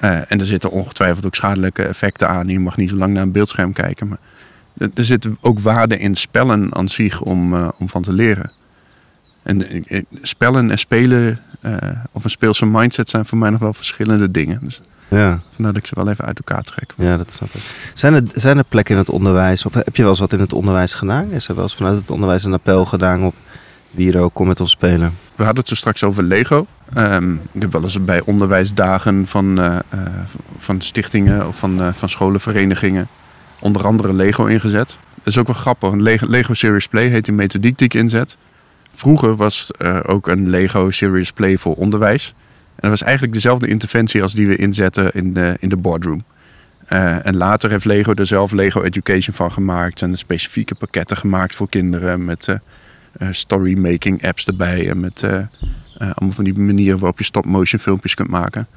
[0.02, 2.48] En er zitten ongetwijfeld ook schadelijke effecten aan.
[2.48, 4.08] Je mag niet zo lang naar een beeldscherm kijken.
[4.08, 4.20] Maar
[4.78, 8.52] er zit ook waarde in spellen aan zich om, uh, om van te leren.
[9.44, 11.76] En uh, spellen en spelen uh,
[12.12, 14.60] of een speelse mindset zijn voor mij nog wel verschillende dingen.
[14.64, 15.42] Dus ja.
[15.52, 16.94] vandaar dat ik ze wel even uit elkaar trek.
[16.98, 17.62] Ja, dat snap ik.
[17.94, 20.40] Zijn er, zijn er plekken in het onderwijs, of heb je wel eens wat in
[20.40, 21.32] het onderwijs gedaan?
[21.32, 23.36] Is er wel eens vanuit het onderwijs een appel gedaan op
[23.92, 25.14] Wiro, kom met ons spelen?
[25.36, 26.68] We hadden het zo straks over Lego.
[26.98, 29.78] Um, ik heb wel eens bij onderwijsdagen van, uh,
[30.58, 33.08] van stichtingen of van, van scholenverenigingen
[33.60, 34.98] onder andere Lego ingezet.
[35.16, 35.94] Dat is ook wel grappig.
[35.94, 38.38] Lego, Lego Series Play heet die methodiek die ik inzet.
[38.94, 42.34] Vroeger was er ook een Lego Series Play voor onderwijs.
[42.58, 46.24] En dat was eigenlijk dezelfde interventie als die we inzetten in de, in de boardroom.
[46.88, 50.02] En later heeft Lego er zelf Lego Education van gemaakt.
[50.02, 52.26] En specifieke pakketten gemaakt voor kinderen.
[52.26, 52.58] Met
[53.32, 54.90] story-making apps erbij.
[54.90, 55.24] En met
[56.02, 58.68] allemaal van die manieren waarop je stop-motion filmpjes kunt maken.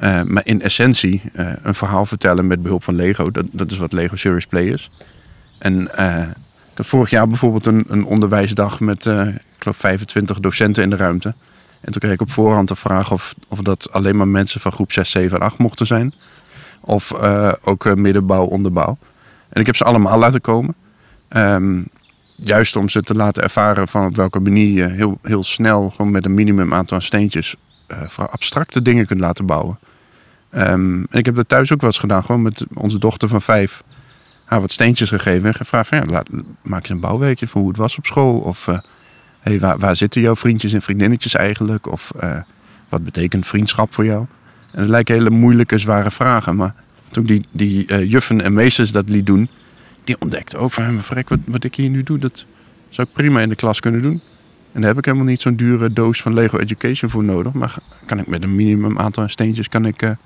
[0.00, 3.30] Uh, maar in essentie uh, een verhaal vertellen met behulp van Lego.
[3.30, 4.90] Dat, dat is wat Lego Serious Play is.
[5.58, 6.20] En uh,
[6.70, 10.96] ik had vorig jaar bijvoorbeeld een, een onderwijsdag met, ik geloof, 25 docenten in de
[10.96, 11.34] ruimte.
[11.80, 14.72] En toen kreeg ik op voorhand de vraag of, of dat alleen maar mensen van
[14.72, 16.14] groep 6, 7 en 8 mochten zijn.
[16.80, 17.12] Of
[17.62, 18.98] ook middenbouw, onderbouw.
[19.48, 20.74] En ik heb ze allemaal laten komen.
[21.36, 21.88] Um,
[22.36, 26.10] juist om ze te laten ervaren van op welke manier je heel, heel snel, gewoon
[26.10, 27.54] met een minimum aantal steentjes,
[27.88, 29.78] voor abstracte dingen kunt laten bouwen.
[30.50, 33.42] Um, en ik heb dat thuis ook wel eens gedaan, gewoon met onze dochter van
[33.42, 33.82] vijf.
[34.44, 36.28] Haar wat steentjes gegeven en gevraagd van, ja, laat,
[36.62, 38.38] maak je een bouwwerkje van hoe het was op school.
[38.38, 38.78] Of uh,
[39.40, 41.92] hey, waar, waar zitten jouw vriendjes en vriendinnetjes eigenlijk?
[41.92, 42.40] Of uh,
[42.88, 44.26] wat betekent vriendschap voor jou?
[44.72, 46.56] En dat lijken hele moeilijke, zware vragen.
[46.56, 46.74] Maar
[47.10, 49.48] toen die, die uh, juffen en meesters dat liet doen,
[50.06, 52.46] die ontdekten ook van, verrek, wat, wat ik hier nu doe, dat
[52.88, 54.20] zou ik prima in de klas kunnen doen.
[54.72, 57.52] En daar heb ik helemaal niet zo'n dure doos van Lego Education voor nodig.
[57.52, 57.74] Maar
[58.06, 60.16] kan ik met een minimum aantal steentjes kan ik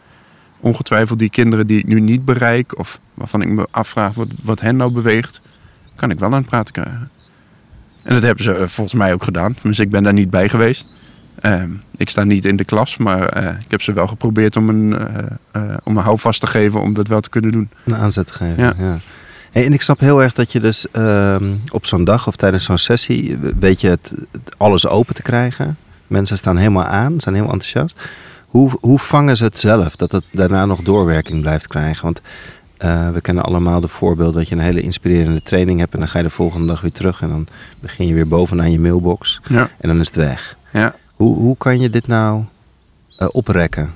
[0.61, 4.61] ongetwijfeld die kinderen die ik nu niet bereik, of waarvan ik me afvraag wat, wat
[4.61, 5.41] hen nou beweegt,
[5.97, 7.11] kan ik wel aan het praten krijgen.
[8.03, 9.55] En dat hebben ze eh, volgens mij ook gedaan.
[9.63, 10.87] Dus ik ben daar niet bij geweest.
[11.43, 11.63] Uh,
[11.97, 14.97] ik sta niet in de klas, maar uh, ik heb ze wel geprobeerd om een,
[15.85, 17.71] om een houvast te geven om dat wel te kunnen doen.
[17.85, 18.75] Een aanzet te geven, ja.
[18.79, 18.99] ja.
[19.51, 22.65] Hey, en ik snap heel erg dat je dus ehm, op zo'n dag of tijdens
[22.65, 25.77] zo'n sessie weet je het, het, alles open te krijgen.
[26.07, 28.01] Mensen staan helemaal aan, zijn heel enthousiast.
[28.47, 32.05] Hoe, hoe vangen ze het zelf dat het daarna nog doorwerking blijft krijgen?
[32.05, 32.21] Want
[32.79, 36.09] uh, we kennen allemaal de voorbeeld dat je een hele inspirerende training hebt en dan
[36.09, 37.47] ga je de volgende dag weer terug en dan
[37.81, 39.71] begin je weer bovenaan je mailbox ja.
[39.81, 40.57] en dan is het weg.
[40.73, 40.95] Ja.
[41.17, 42.45] Hoe, hoe kan je dit nou
[43.19, 43.95] uh, oprekken?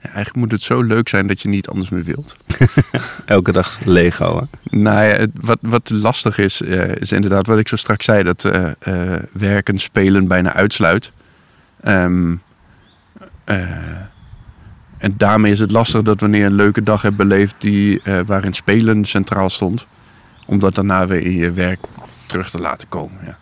[0.00, 2.36] Ja, eigenlijk moet het zo leuk zijn dat je niet anders meer wilt.
[3.26, 4.38] Elke dag Lego.
[4.38, 4.78] Hè?
[4.78, 8.42] Nou ja, wat, wat lastig is, uh, is inderdaad wat ik zo straks zei, dat
[9.32, 11.12] werken, spelen bijna uitsluit.
[11.84, 12.42] Um,
[13.46, 13.60] uh,
[14.98, 18.52] en daarmee is het lastig dat wanneer je een leuke dag hebt beleefd die, waarin
[18.52, 19.86] spelen centraal stond,
[20.46, 21.80] om dat daarna weer in je werk
[22.26, 23.18] terug te laten komen.
[23.24, 23.36] Ja.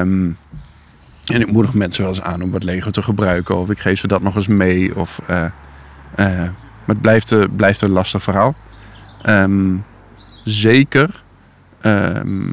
[0.00, 0.36] Um,
[1.26, 3.56] En ik moedig mensen wel eens aan om wat Lego te gebruiken.
[3.56, 4.96] Of ik geef ze dat nog eens mee.
[4.96, 5.50] Of, eh, eh,
[6.14, 8.54] maar het blijft, blijft een lastig verhaal.
[9.22, 9.74] Ehm,
[10.44, 11.24] zeker.
[11.80, 12.48] ehm,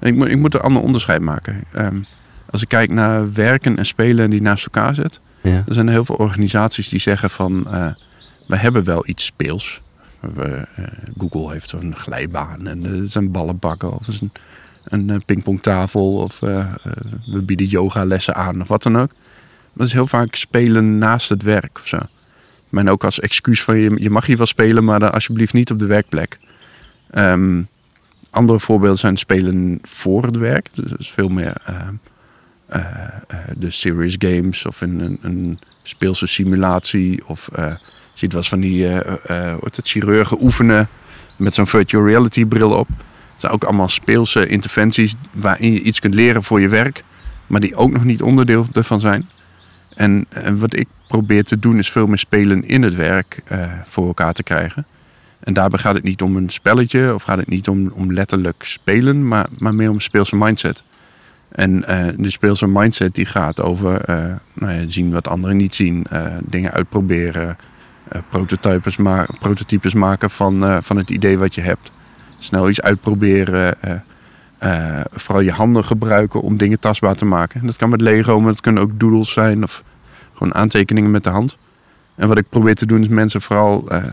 [0.00, 1.64] ik, moet, ik moet een ander onderscheid maken.
[1.72, 2.02] Ehm,
[2.50, 4.94] als ik kijk naar werken en spelen die naast elkaar.
[5.42, 5.62] Ja.
[5.66, 7.66] Er zijn heel veel organisaties die zeggen van...
[7.66, 7.92] eh,
[8.46, 9.80] we hebben wel iets speels.
[10.34, 10.66] We,
[11.18, 14.32] Google heeft zo'n glijbaan en er zijn ballenbakken of is een,
[14.84, 16.74] een eh, pingpongtafel of eh, eh,
[17.26, 19.12] we bieden yogalessen aan of wat dan ook.
[19.12, 21.98] Maar dat is heel vaak spelen naast het werk of zo.
[22.68, 25.70] Men ook als excuus van je, je mag hier wel spelen, maar dan alsjeblieft niet
[25.70, 26.38] op de werkplek.
[27.10, 27.62] Ehm,
[28.30, 30.68] andere voorbeelden zijn spelen voor het werk.
[30.72, 31.94] Dus dat is veel meer ehm,
[32.66, 32.80] eh,
[33.26, 37.22] eh, de serious games of een, een speelse simulatie.
[37.26, 37.78] Of je
[38.12, 40.88] ziet wel van die heet het, chirurgen oefenen
[41.36, 42.88] met zo'n virtual reality bril op.
[43.42, 47.04] Zijn ook allemaal speelse interventies waarin je iets kunt leren voor je werk,
[47.46, 49.28] maar die ook nog niet onderdeel ervan zijn.
[49.94, 53.72] En, en wat ik probeer te doen is veel meer spelen in het werk eh,
[53.86, 54.86] voor elkaar te krijgen.
[55.40, 58.64] En daarbij gaat het niet om een spelletje of gaat het niet om, om letterlijk
[58.64, 60.82] spelen, maar, maar meer om speelse mindset.
[61.48, 65.74] En eh, de speelse mindset die gaat over eh, nou ja, zien wat anderen niet
[65.74, 66.06] zien,
[66.44, 67.56] dingen uitproberen,
[68.28, 68.96] prototypes,
[69.38, 71.90] prototypes maken van, van het idee wat je hebt.
[72.42, 73.94] Snel iets uitproberen, eh,
[74.58, 77.60] eh, vooral je handen gebruiken om dingen tastbaar te maken.
[77.60, 79.82] En dat kan met Lego, maar dat kunnen ook doodles zijn of
[80.32, 81.56] gewoon aantekeningen met de hand.
[82.14, 84.04] En wat ik probeer te doen is mensen vooral eh,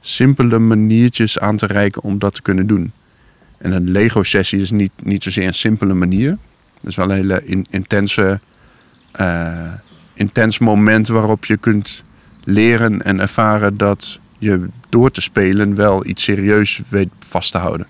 [0.00, 2.92] simpele maniertjes aan te reiken om dat te kunnen doen.
[3.58, 6.30] En een Lego-sessie is niet, niet zozeer een simpele manier.
[6.76, 8.40] Het is wel een hele in- intense,
[9.12, 9.72] eh,
[10.14, 12.02] intens moment waarop je kunt
[12.44, 17.86] leren en ervaren dat je door te spelen wel iets serieus weet vast te houden.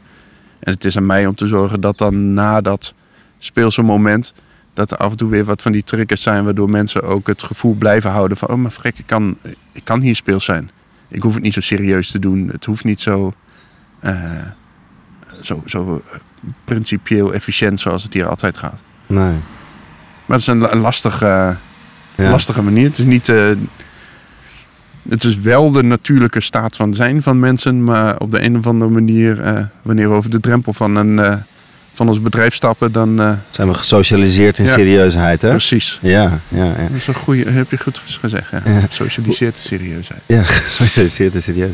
[0.60, 2.94] En het is aan mij om te zorgen dat dan na dat
[3.38, 4.34] speelse moment,
[4.74, 7.42] dat er af en toe weer wat van die triggers zijn waardoor mensen ook het
[7.42, 9.38] gevoel blijven houden van, oh maar frek, ik kan,
[9.72, 10.70] ik kan hier speels zijn.
[11.08, 12.48] Ik hoef het niet zo serieus te doen.
[12.52, 13.32] Het hoeft niet zo,
[14.00, 14.46] eh,
[15.40, 16.18] zo, zo eh,
[16.64, 18.82] principieel efficiënt zoals het hier altijd gaat.
[19.06, 19.36] Nee.
[20.26, 21.56] Maar het is een, la- een lastige,
[22.16, 22.30] Ja.
[22.30, 22.84] lastige manier.
[22.86, 23.28] Het is niet.
[23.28, 23.50] eh,
[25.08, 28.66] het is wel de natuurlijke staat van zijn van mensen, maar op de een of
[28.66, 31.34] andere manier, eh, wanneer we over de drempel van, een, eh,
[31.92, 33.20] van ons bedrijf stappen, dan.
[33.20, 34.70] eh, Zijn we gesocialiseerd in Ja.
[34.70, 35.48] serieusheid, hè?
[35.50, 35.98] precies.
[36.02, 36.72] Ja, ja, ja.
[36.88, 38.50] Dat is een goede, heb je goed gezegd.
[38.50, 38.62] Ja.
[38.64, 38.80] Ja.
[38.88, 40.20] Socialiseert de serieusheid.
[40.26, 41.70] Ja, gesocialiseerd en serieus.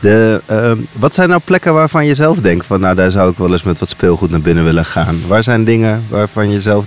[0.00, 3.38] De, ehm, wat zijn nou plekken waarvan je zelf denkt van, nou daar zou ik
[3.38, 5.16] wel eens met wat speelgoed naar binnen willen gaan?
[5.26, 6.86] Waar zijn dingen waarvan je zelf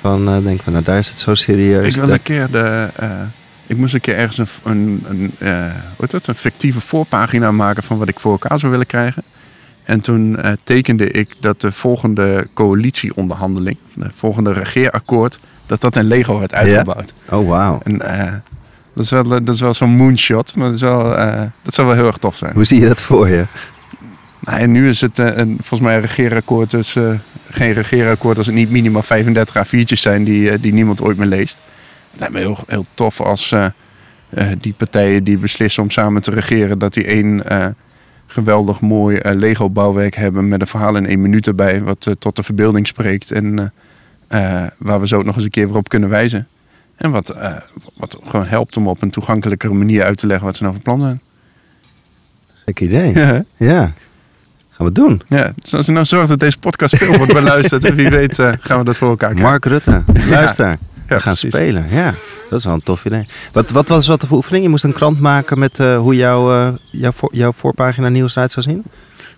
[0.00, 1.86] van denkt van, nou daar is het zo serieus.
[1.86, 2.88] Ik wil een keer de.
[3.74, 7.98] Ik moest een keer ergens een, een, een, eh, dat, een fictieve voorpagina maken van
[7.98, 9.22] wat ik voor elkaar zou willen krijgen.
[9.82, 16.04] En toen eh, tekende ik dat de volgende coalitieonderhandeling, de volgende regeerakkoord, dat dat in
[16.04, 17.14] Lego werd uitgebouwd.
[17.30, 17.80] Oh, wauw.
[17.82, 18.32] En eh,
[18.94, 21.04] dat is wel, dat is wel zo'n moonshot, maar dat, is wel,
[21.62, 22.54] dat zou wel heel erg tof zijn.
[22.54, 23.44] Hoe zie je dat voor je?
[24.40, 26.96] Nou, en nu is het een, volgens mij een regeerakkoord, dus
[27.50, 31.58] geen regeerakkoord als het niet minimaal 35 A4'tjes zijn die, die niemand ooit meer leest.
[32.16, 33.66] Lijkt me heel, heel tof als eh,
[34.28, 37.66] eh, die partijen die beslissen om samen te regeren, dat die één eh,
[38.26, 42.86] geweldig mooi Lego-bouwwerk hebben met een verhaal in één minuut erbij, wat tot de verbeelding
[42.86, 43.72] spreekt en
[44.78, 46.48] waar we zo ook nog eens een keer weer op kunnen wijzen.
[46.96, 47.34] En wat,
[47.94, 50.82] wat gewoon helpt om op een toegankelijkere manier uit te leggen wat ze nou van
[50.82, 51.20] plan zijn.
[52.64, 53.14] Gek idee.
[53.14, 53.92] Ja, Ja.
[54.70, 55.22] Gaan we doen.
[55.26, 58.78] Ja, als je nou zorgt dat deze podcast veel wordt beluisterd, en wie weet gaan
[58.78, 59.50] we dat voor elkaar krijgen.
[59.50, 60.78] Mark Rutte, luister.
[61.06, 61.52] Gaan precies.
[61.52, 61.86] spelen.
[61.90, 62.14] Ja,
[62.50, 63.26] dat is wel een tof idee.
[63.52, 64.64] Wat, wat was dat voor oefening?
[64.64, 68.34] Je moest een krant maken met eh, hoe jouw, eh, jouw, voor, jouw voorpagina nieuws
[68.36, 68.82] eruit zou zien?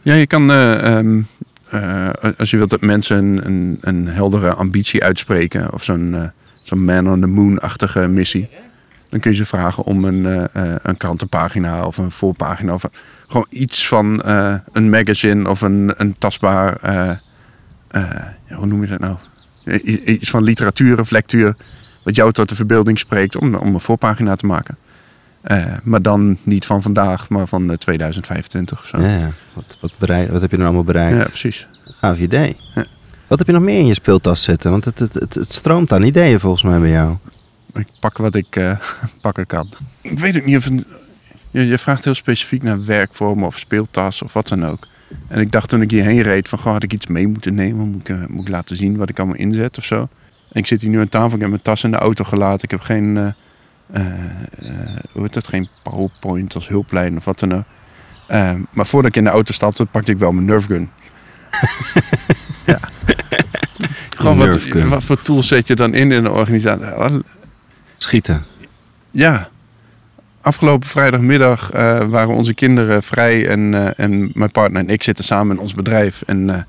[0.02, 1.22] Ja, je kan, eh, ehm,
[1.68, 6.30] eh, als je wilt dat mensen een, een, een heldere ambitie uitspreken, of zo'n
[6.62, 8.48] zo'n man on the moon-achtige missie,
[9.10, 10.48] dan kun je ze vragen om een,
[10.82, 12.84] een krantenpagina of een voorpagina of
[13.26, 14.22] gewoon iets van
[14.72, 16.78] een magazine of een, een tastbaar,
[18.48, 19.16] hoe noem je dat nou?
[20.04, 21.56] Iets van literatuur of lectuur,
[22.02, 24.76] wat jou tot de verbeelding spreekt om, om een voorpagina te maken.
[25.46, 29.00] Eh, maar dan niet van vandaag, maar van eh, 2025 of zo.
[29.00, 29.32] Ja, ja.
[29.52, 31.18] Wat, wat, bereik, wat heb je er allemaal bereikt?
[31.18, 31.66] Ja, precies.
[31.84, 32.56] Gaaf idee.
[32.74, 32.86] Ja.
[33.26, 34.70] Wat heb je nog meer in je speeltas zitten?
[34.70, 37.16] Want het, het, het, het stroomt aan ideeën volgens mij bij jou.
[37.74, 38.78] Ik pak wat ik eh,
[39.22, 39.72] pakken kan.
[40.00, 40.66] Ik weet ook niet of...
[40.66, 40.84] Een,
[41.50, 44.86] je, je vraagt heel specifiek naar werkvormen of speeltas of wat dan ook.
[45.28, 46.58] En ik dacht toen ik hierheen reed van...
[46.58, 47.88] Goh, had ik iets mee moeten nemen?
[47.88, 49.98] Moet ik, eh, moet ik laten zien wat ik allemaal inzet of zo?
[50.52, 51.34] En ik zit hier nu aan tafel.
[51.34, 52.62] Ik heb mijn tas in de auto gelaten.
[52.62, 53.16] Ik heb geen...
[53.16, 53.32] eh,
[53.92, 54.02] eh,
[55.12, 55.48] hoe heet dat?
[55.48, 57.64] Geen PowerPoint als hulplijn of wat dan ook.
[58.26, 60.90] Eh, maar voordat ik in de auto stapte, pakte ik wel mijn Nerf gun.
[62.66, 62.78] Goed
[64.16, 67.22] Gewoon wat, wat voor tools zet je dan in in een organisatie?
[67.94, 68.44] Schieten.
[69.10, 69.48] Ja.
[70.46, 75.24] Afgelopen vrijdagmiddag eh, waren onze kinderen vrij en, eh, en mijn partner en ik zitten
[75.24, 76.22] samen in ons bedrijf.
[76.26, 76.66] En,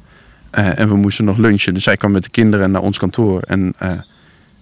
[0.52, 1.74] eh, en we moesten nog lunchen.
[1.74, 3.42] Dus zij kwam met de kinderen naar ons kantoor.
[3.42, 4.04] En, en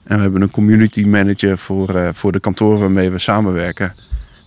[0.03, 3.95] we hebben een community manager voor, voor de kantoren waarmee we samenwerken.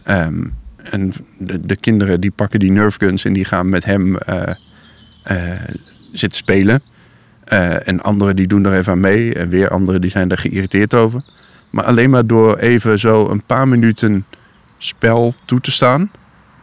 [0.02, 0.44] Ehm,
[0.76, 4.16] en de, de kinderen die pakken die nerfguns en die gaan met hem
[6.12, 6.82] zitten spelen.
[7.84, 9.34] En anderen die doen er even aan mee.
[9.34, 11.24] En weer anderen die zijn er geïrriteerd over.
[11.70, 14.24] Maar alleen maar door even zo een paar minuten
[14.78, 16.10] spel toe te staan.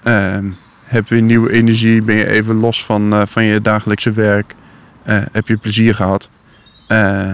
[0.04, 0.46] ehm,
[0.84, 4.56] heb je nieuwe energie, ben je even los van, eh, van je dagelijkse werk.
[5.04, 6.30] eh, heb je plezier gehad.
[6.88, 7.32] Eh,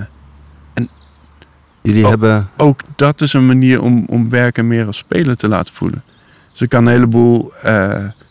[1.81, 2.09] Jullie Oh.
[2.09, 2.49] hebben...
[2.57, 6.03] ook dat is een manier om, om werken meer als spelen te laten voelen.
[6.51, 7.51] Dus ik kan een heleboel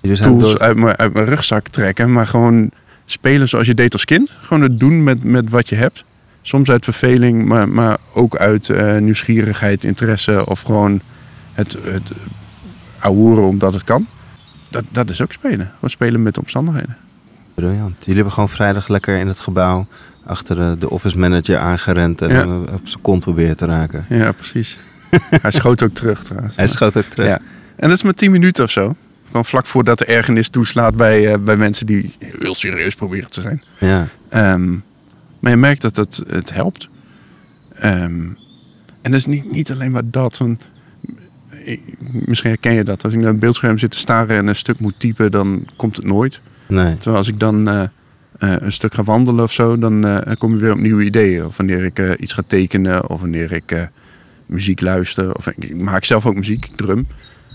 [0.02, 2.12] tools door- uit mijn, uit mijn rugzak trekken.
[2.12, 2.70] Maar gewoon
[3.04, 4.36] spelen zoals je deed als kind.
[4.40, 6.04] Gewoon het doen met, met wat je hebt.
[6.42, 10.46] Soms uit verveling, maar, maar ook uit nieuwsgierigheid, interesse.
[10.46, 11.00] Of gewoon
[11.52, 12.12] het, het
[13.00, 14.06] ouwehoeren omdat het kan.
[14.70, 15.66] Dat, dat is ook spelen.
[15.74, 16.96] Gewoon spelen met de omstandigheden.
[17.54, 17.94] Briljant.
[17.98, 19.86] Jullie hebben gewoon vrijdag lekker in het gebouw
[20.24, 22.34] achter de, de office manager aangerend en Ja.
[22.34, 24.04] hem op zijn kont proberen te raken.
[24.08, 24.78] Ja, precies.
[25.42, 26.56] Hij schoot ook terug trouwens.
[26.56, 27.26] Hij schoot ook terug.
[27.26, 27.38] Ja.
[27.76, 28.96] En dat is maar 10 minuten of zo.
[29.26, 33.40] Gewoon vlak voordat de ergernis toeslaat bij, eh, bij mensen die heel serieus proberen te
[33.40, 33.62] zijn.
[33.78, 34.06] Ja.
[34.28, 34.70] Ehm,
[35.40, 36.88] maar je merkt dat het, het helpt.
[37.74, 38.20] Ehm,
[39.02, 40.36] en dat is niet, niet alleen maar dat.
[40.38, 40.62] Want
[41.64, 41.96] ik-
[42.26, 43.04] misschien herken je dat.
[43.04, 45.96] Als ik naar een beeldscherm zit te staren en een stuk moet typen, dan komt
[45.96, 46.40] het nooit.
[46.68, 46.94] Nee.
[46.94, 47.88] Terwijl als ik dan eh, eh,
[48.38, 51.44] een stuk ga wandelen of zo, dan eh, kom je weer op nieuwe ideeën.
[51.46, 53.82] Of wanneer ik eh, iets ga tekenen, of wanneer ik eh,
[54.46, 55.34] muziek luister.
[55.36, 57.06] Of ik, ik maak zelf ook muziek, ik drum.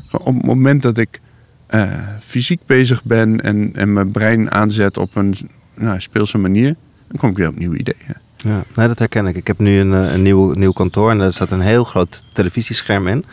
[0.09, 1.19] Gewoon op het moment dat ik
[1.67, 1.91] eh,
[2.23, 5.35] fysiek bezig ben en, en mijn brein aanzet op een
[5.75, 6.75] nou, speelse manier,
[7.07, 8.23] dan kom ik weer op nieuwe ideeën.
[8.35, 9.35] Ja, nee, dat herken ik.
[9.35, 12.23] Ik heb nu een, eh, een nieuw, nieuw kantoor en daar staat een heel groot
[12.33, 13.25] televisiescherm in.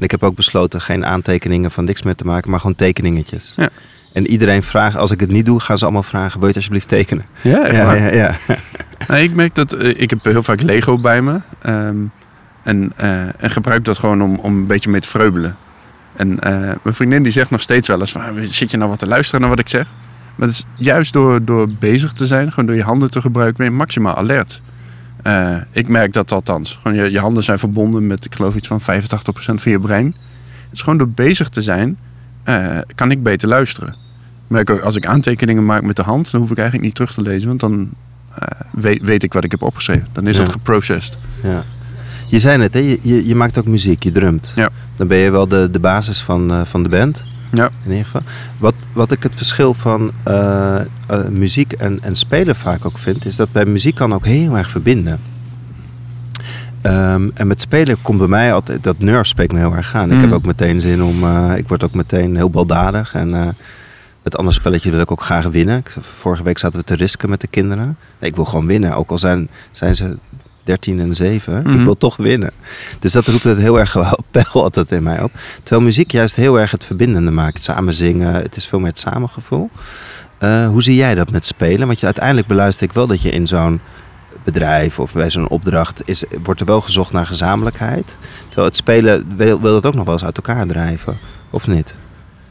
[0.00, 3.54] En ik heb ook besloten geen aantekeningen van niks meer te maken, maar gewoon tekeningetjes.
[3.56, 3.68] Ja.
[4.12, 6.56] En iedereen vraagt, als ik het niet doe, gaan ze allemaal vragen, wil je het
[6.56, 7.24] alsjeblieft tekenen?
[7.40, 8.36] Ja, echt ja, ja, ja.
[9.08, 11.40] Nou, ik merk dat eh, ik heb heel vaak Lego bij me.
[11.60, 11.96] ehm,
[12.62, 15.56] en, eh, en gebruik dat gewoon om, om een beetje mee te vreubelen.
[16.16, 18.22] En eh, mijn vriendin die zegt nog steeds wel eens van...
[18.22, 19.86] "Ah, Zit je nou wat te luisteren naar wat ik zeg?
[20.36, 23.56] Maar het is juist door, door bezig te zijn, gewoon door je handen te gebruiken...
[23.56, 24.60] ben je maximaal alert.
[25.22, 26.78] Eh, ik merk dat althans.
[26.82, 28.84] Gewoon je, je handen zijn verbonden met, ik geloof iets van 85%
[29.34, 30.14] van je brein.
[30.70, 31.98] Dus gewoon door bezig te zijn,
[32.42, 33.96] eh, kan ik beter luisteren.
[34.46, 36.30] Merk ook, als ik aantekeningen maak met de hand...
[36.30, 37.88] dan hoef ik eigenlijk niet terug te lezen, want dan
[38.34, 40.06] eh, weet, weet ik wat ik heb opgeschreven.
[40.12, 40.42] Dan is Ja.
[40.42, 41.18] het geprocessed.
[41.42, 41.64] ja.
[42.28, 42.80] Je zei net, hè?
[42.80, 44.52] Je, je, je maakt ook muziek, je drumt.
[44.56, 44.68] Ja.
[44.96, 47.24] Dan ben je wel de, de basis van, van de band.
[47.52, 47.70] Ja.
[47.84, 48.22] In ieder geval.
[48.58, 50.84] Wat, wat ik het verschil van eh, eh,
[51.30, 54.70] muziek en, en spelen vaak ook vind, is dat bij muziek kan ook heel erg
[54.70, 55.20] verbinden.
[56.82, 60.10] Ehm, en met spelen komt bij mij altijd, dat nerve spreekt me heel erg aan.
[60.10, 60.20] Ik Mm.
[60.22, 63.14] heb ook meteen zin om, eh, ik word ook meteen heel baldadig.
[63.14, 63.54] En
[64.22, 65.82] met andere spelletjes wil ik ook graag winnen.
[66.00, 67.96] Vorige week zaten we te risken met de kinderen.
[68.18, 70.18] Nee, ik wil gewoon winnen, ook al zijn, zijn ze
[70.64, 71.58] 13 en 7.
[71.58, 71.84] Ik Mhm.
[71.84, 72.50] wil toch winnen.
[72.98, 75.32] Dus dat roept het heel erg wel pijl altijd in mij op.
[75.62, 77.54] Terwijl muziek juist heel erg het verbindende maakt.
[77.54, 79.70] Het samen zingen, het is veel meer het samengevoel.
[80.38, 81.86] Eh, hoe zie jij dat met spelen?
[81.86, 83.80] Want je, uiteindelijk beluister ik wel dat je in zo'n
[84.44, 88.18] bedrijf of bij zo'n opdracht is, wordt er wel gezocht naar gezamenlijkheid.
[88.46, 91.18] Terwijl het spelen wil, wil dat ook nog wel eens uit elkaar drijven,
[91.50, 91.94] of niet?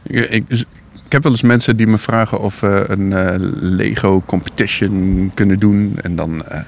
[0.04, 0.46] Ik, ik,
[1.06, 5.60] ik heb wel eens mensen die me vragen of we een eh, Lego competition kunnen
[5.60, 5.98] doen.
[6.02, 6.60] En dan eh,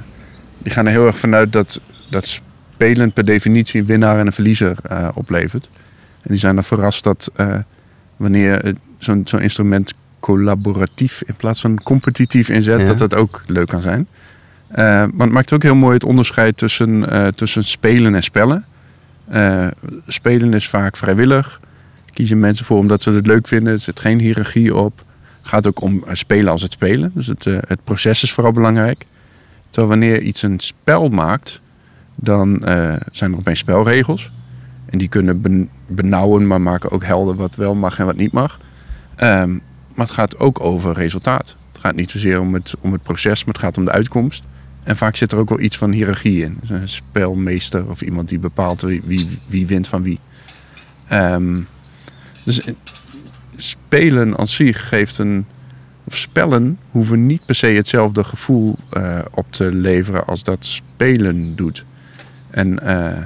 [0.63, 2.39] die gaan er heel erg vanuit dat, dat
[2.82, 5.69] spelen per definitie een winnaar en een verliezer eh, oplevert.
[6.21, 7.56] En die zijn er verrast dat eh,
[8.17, 12.86] wanneer eh, zo'n zo'n instrument collaboratief in plaats van competitief inzet, Ja.
[12.86, 14.08] dat dat ook leuk kan zijn.
[14.76, 18.65] Maar het maakt ook heel mooi het onderscheid tussen, tussen spelen en spellen.
[20.08, 21.60] Spelen is vaak vrijwillig.
[22.13, 23.74] Kiezen mensen voor omdat ze het leuk vinden.
[23.74, 25.04] Er zit geen hiërarchie op.
[25.38, 27.12] Het gaat ook om spelen als het spelen.
[27.15, 29.06] Dus het, het proces is vooral belangrijk.
[29.71, 31.62] Terwijl wanneer iets een spel maakt,
[32.15, 34.31] dan eh, zijn er opeens spelregels.
[34.85, 38.31] En die kunnen ben- benauwen, maar maken ook helder wat wel mag en wat niet
[38.31, 38.60] mag.
[39.15, 39.52] Ehm,
[39.96, 41.56] maar het gaat ook over resultaat.
[41.71, 44.43] Het gaat niet zozeer om het, om het proces, maar het gaat om de uitkomst.
[44.83, 46.58] En vaak zit er ook wel iets van hiërarchie in.
[46.60, 50.19] Dus een spelmeester of iemand die bepaalt wie, wie, wie wint van wie.
[51.08, 51.60] Ehm,
[52.43, 52.73] dus eh,
[53.56, 55.46] spelen als zich geeft een.
[56.13, 61.85] Spellen hoeven niet per se hetzelfde gevoel eh, op te leveren als dat spelen doet.
[62.49, 63.17] En eh,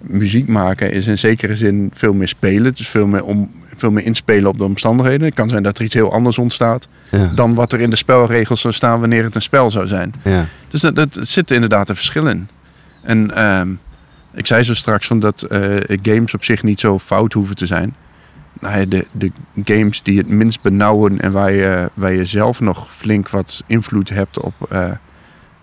[0.00, 2.64] muziek maken is in zekere zin veel meer spelen.
[2.64, 5.26] Het is veel meer om, veel meer inspelen op de omstandigheden.
[5.26, 7.30] Het kan zijn dat er iets heel anders ontstaat Ja.
[7.34, 10.14] dan wat er in de spelregels zou staan wanneer het een spel zou zijn.
[10.24, 10.46] Ja.
[10.68, 12.48] Dus dat, dat zit inderdaad een verschil in.
[13.02, 13.68] En ehm,
[14.34, 15.60] ik zei zo straks van dat eh,
[16.02, 17.94] games op zich niet zo fout hoeven te zijn.
[18.60, 19.32] Nou ja, de, de
[19.64, 24.08] games die het minst benauwen en waar je, waar je zelf nog flink wat invloed
[24.08, 24.90] hebt op eh,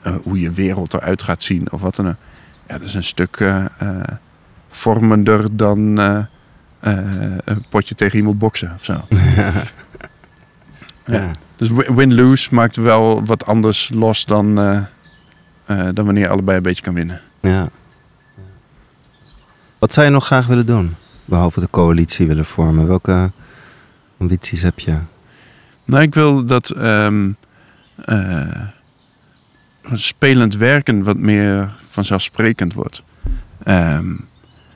[0.02, 2.16] eh, hoe je wereld eruit gaat zien of wat dan ook.
[2.68, 3.66] Ja, dat is een stuk eh,
[4.70, 5.80] vormender dan
[6.80, 8.94] een potje tegen iemand boksen of zo.
[11.06, 11.32] Ja.
[11.56, 14.56] Dus wi- win-lose maakt wel wat anders los dan,
[15.66, 17.22] dan wanneer je allebei een beetje kan winnen.
[17.40, 17.68] Ja.
[19.80, 20.96] Wat zou je nog graag willen doen?
[21.26, 22.88] Behalve de coalitie willen vormen.
[22.88, 23.32] Welke
[24.18, 24.98] ambities heb je?
[25.86, 27.32] Nou, ik wil dat ehm,
[28.06, 28.62] eh,
[29.92, 33.04] spelend werken wat meer vanzelfsprekend wordt.
[33.64, 34.12] Ehm,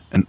[0.09, 0.25] en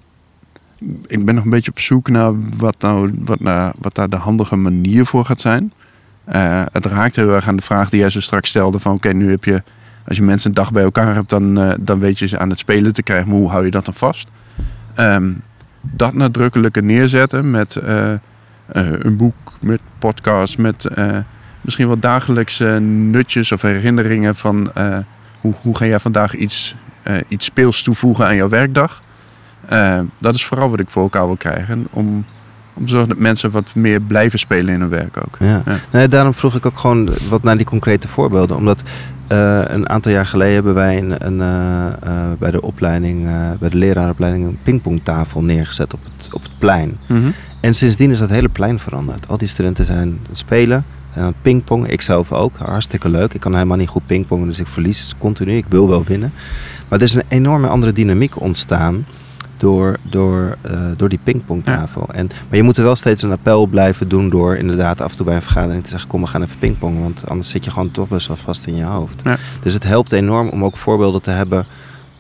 [1.07, 4.17] ik ben nog een beetje op zoek naar wat, nou, wat, nou, wat daar de
[4.17, 5.73] handige manier voor gaat zijn.
[6.25, 9.13] Eh, het raakt heel erg aan de vraag die jij zo straks stelde: van oké,
[9.13, 9.63] nu heb je,
[10.07, 12.51] als je mensen een dag bij elkaar hebt, dan, eh, dan weet je ze aan
[12.51, 13.29] het spelen te krijgen.
[13.29, 14.31] Maar hoe hou je dat dan vast?
[14.95, 15.33] Ehm,
[15.81, 18.19] dat nadrukkelijker neerzetten met eh, eh,
[18.67, 21.17] een boek, met podcasts, met eh,
[21.61, 24.73] misschien wat dagelijkse nutjes of herinneringen van
[25.41, 26.77] hoe, hoe ga jij vandaag iets,
[27.29, 29.03] iets speels toevoegen aan jouw werkdag.
[30.19, 31.87] Dat is vooral wat ik voor elkaar wil krijgen.
[31.91, 32.27] Om,
[32.75, 35.37] om te zorgen dat mensen wat meer blijven spelen in hun werk ook.
[35.39, 35.63] Ja.
[35.67, 35.77] Ja.
[35.91, 38.57] Nee, daarom vroeg ik ook gewoon wat naar die concrete voorbeelden.
[38.57, 38.83] Omdat
[39.29, 43.69] eh, een aantal jaar geleden hebben wij een, een, eh, eh, bij de opleiding, bij
[43.69, 46.99] de lerarenopleiding, een pingpongtafel neergezet op het, op het plein.
[47.07, 47.31] Mhm.
[47.61, 49.29] En sindsdien is dat hele plein veranderd.
[49.29, 51.91] Al die studenten zijn aan het spelen, zijn aan het pingpongen.
[51.91, 53.35] Ik zelf ook, hartstikke leuk.
[53.35, 55.57] Ik kan helemaal niet goed pingpongen, dus ik verlies continu.
[55.57, 56.33] Ik wil wel winnen.
[56.89, 59.07] Maar er is een enorme andere dynamiek ontstaan
[59.59, 62.09] door, door, eh, door die pingpongtafel.
[62.13, 65.17] En, maar je moet er wel steeds een appel blijven doen door inderdaad af en
[65.17, 66.09] toe bij een vergadering te zeggen...
[66.09, 68.77] kom, we gaan even pingpongen, want anders zit je gewoon toch best wel vast in
[68.77, 69.21] je hoofd.
[69.25, 69.37] Ja.
[69.63, 71.67] Dus het helpt enorm om ook voorbeelden te hebben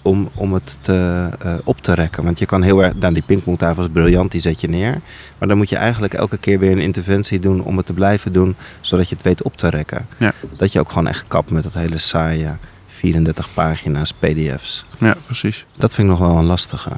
[0.03, 2.25] om, om het te, eh, op te rekken.
[2.25, 5.01] Want je kan heel erg, nou die pingpongtafel is briljant, die zet je neer.
[5.39, 8.33] Maar dan moet je eigenlijk elke keer weer een interventie doen om het te blijven
[8.33, 10.07] doen, zodat je het weet op te rekken.
[10.17, 10.33] Ja.
[10.57, 14.87] Dat je ook gewoon echt kapt met dat hele saaie 34 pagina's pdf's.
[14.99, 15.67] ja, precies.
[15.77, 16.91] Dat vind ik nog wel een lastige.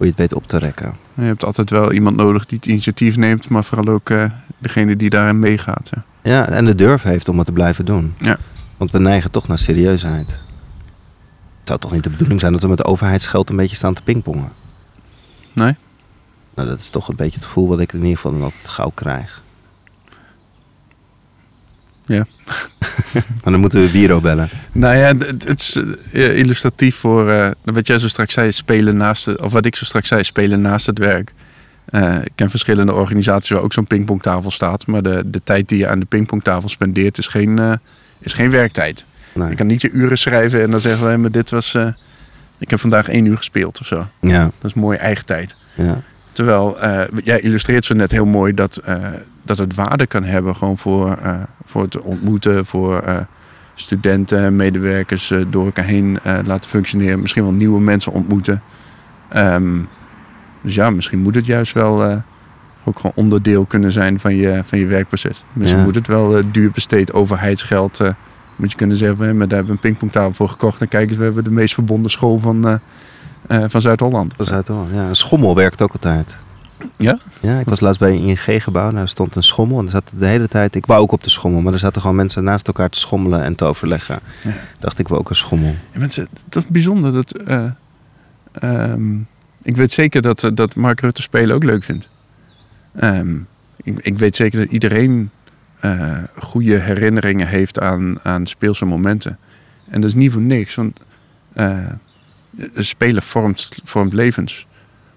[0.00, 0.96] Hoe je het weet op te rekken.
[1.14, 4.24] Je hebt altijd wel iemand nodig die het initiatief neemt, maar vooral ook eh,
[4.58, 5.90] degene die daarin meegaat.
[5.94, 6.04] Ja.
[6.22, 8.14] Ja, en de durf heeft om het te blijven doen.
[8.18, 8.36] Ja.
[8.76, 10.30] Want we neigen toch naar serieusheid.
[11.58, 14.02] Het zou toch niet de bedoeling zijn dat we met overheidsgeld een beetje staan te
[14.02, 14.52] pingpongen?
[15.52, 15.76] Nee?
[16.54, 18.68] Nou, dat is toch een beetje het gevoel wat ik in ieder geval dan altijd
[18.68, 19.42] gauw krijg.
[22.10, 22.26] Ja.
[23.42, 24.48] maar dan moeten we Biro bellen.
[24.72, 25.82] Nou ja, het, het is
[26.12, 29.76] eh, illustratief voor eh, wat jij zo straks zei, spelen naast het, of wat ik
[29.76, 31.32] zo straks zei, spelen naast het werk.
[31.84, 35.78] Eh, ik ken verschillende organisaties waar ook zo'n pingpongtafel staat, maar de, de tijd die
[35.78, 37.80] je aan de pingpongtafel spendeert is geen,
[38.20, 39.04] is geen werktijd.
[39.34, 39.48] Nee.
[39.48, 41.76] Je kan niet je uren schrijven en dan zeggen we, maar dit was,
[42.58, 44.06] ik heb vandaag één uur gespeeld of zo.
[44.20, 45.56] Ja, Dat is mooi eigen tijd.
[45.74, 46.02] ja,
[46.40, 48.96] Terwijl eh, jij illustreert zo net heel mooi dat, eh,
[49.44, 51.34] dat het waarde kan hebben gewoon voor, eh,
[51.64, 53.26] voor het ontmoeten, voor
[53.74, 57.20] studenten, medewerkers door elkaar heen laten functioneren.
[57.20, 58.62] Misschien wel nieuwe mensen ontmoeten.
[59.28, 59.78] Ehm,
[60.60, 62.22] dus ja, misschien moet het juist wel
[62.84, 65.44] ook gewoon onderdeel kunnen zijn van je, van je werkproces.
[65.52, 65.84] Misschien Ja.
[65.84, 68.00] moet het wel duur besteed overheidsgeld.
[68.56, 70.80] moet je kunnen zeggen, hè, maar daar hebben we een pingpongtafel voor gekocht.
[70.80, 72.80] En kijk eens, we hebben de meest verbonden school van,
[73.50, 74.34] van Zuid-Holland.
[74.66, 74.90] hand.
[74.92, 76.36] Ja, een schommel werkt ook altijd.
[76.96, 77.18] Ja?
[77.40, 78.92] Ja, ik was laatst bij een ING-gebouw.
[78.92, 79.78] Er stond een schommel.
[79.78, 80.74] En er zat de hele tijd...
[80.74, 81.60] Ik wou ook op de schommel.
[81.60, 84.18] Maar er zaten gewoon mensen naast elkaar te schommelen en te overleggen.
[84.42, 84.52] Ja.
[84.78, 85.74] Dacht ik, wil ook een schommel.
[85.92, 87.12] Ja, mensen, dat is bijzonder.
[87.12, 87.64] Dat, eh,
[88.52, 89.16] ehm,
[89.62, 92.10] ik weet zeker dat, eh, dat Mark Rutte spelen ook leuk vindt.
[92.96, 93.36] Ehm,
[93.76, 95.30] ik, ik weet zeker dat iedereen
[95.80, 99.38] eh, goede herinneringen heeft aan, aan speelse momenten.
[99.88, 100.74] En dat is niet voor niks.
[100.74, 101.00] Want
[101.52, 101.86] eh,
[102.74, 104.66] spelen vormt, vormt levens.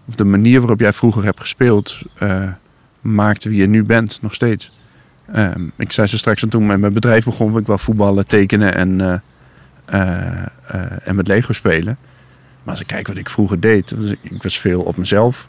[0.05, 2.01] Of de manier waarop jij vroeger hebt gespeeld...
[2.17, 2.49] eh,
[3.01, 4.71] maakt wie je nu bent, nog steeds.
[5.31, 7.57] Ehm, ik zei zo straks, en toen met mijn bedrijf begon...
[7.57, 9.01] ik wel voetballen, tekenen en...
[9.01, 9.19] eh,
[9.85, 11.97] eh, eh, en met Lego spelen.
[12.63, 15.47] Maar als ik kijk wat ik vroeger deed, was ik, was veel op mezelf.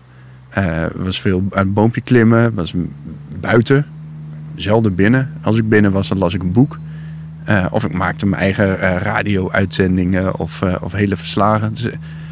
[0.51, 2.75] eh, was veel aan het boompje klimmen, was
[3.41, 3.87] buiten,
[4.55, 5.35] zelden binnen.
[5.43, 6.79] Als ik binnen was, dan las ik een boek.
[7.45, 11.73] Eh, of ik maakte mijn eigen eh, radio-uitzendingen of, eh, of hele verslagen.
[11.73, 11.89] Dus,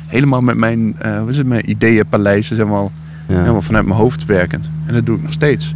[0.06, 2.92] helemaal met mijn, wat is het, mijn ideeënpaleis, is helemaal,
[3.28, 3.38] Ja.
[3.38, 4.70] helemaal vanuit mijn hoofd werkend.
[4.86, 5.74] En dat doe ik nog steeds.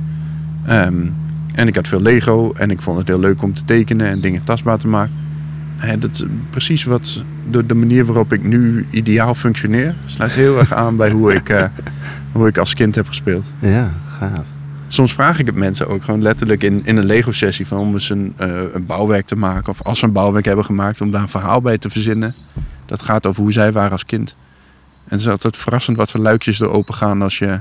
[0.67, 1.07] Ehm,
[1.55, 4.21] en ik had veel Lego en ik vond het heel leuk om te tekenen en
[4.21, 5.15] dingen tastbaar te maken.
[5.79, 9.95] En dat is precies wat de, de manier waarop ik nu ideaal functioneer.
[10.05, 11.71] Sluit heel erg aan bij hoe ik,
[12.33, 13.53] hoe ik als kind heb gespeeld.
[13.59, 14.47] Ja, gaaf.
[14.97, 18.11] Soms vraag ik het mensen ook gewoon letterlijk in, in een Lego-sessie van om eens
[18.11, 19.69] een, eh, een bouwwerk te maken.
[19.69, 22.35] Of als ze een bouwwerk hebben gemaakt, om daar een verhaal bij te verzinnen.
[22.87, 24.37] Dat gaat over hoe zij waren als kind.
[24.95, 27.61] En het is altijd verrassend wat voor luikjes er open gaan als je,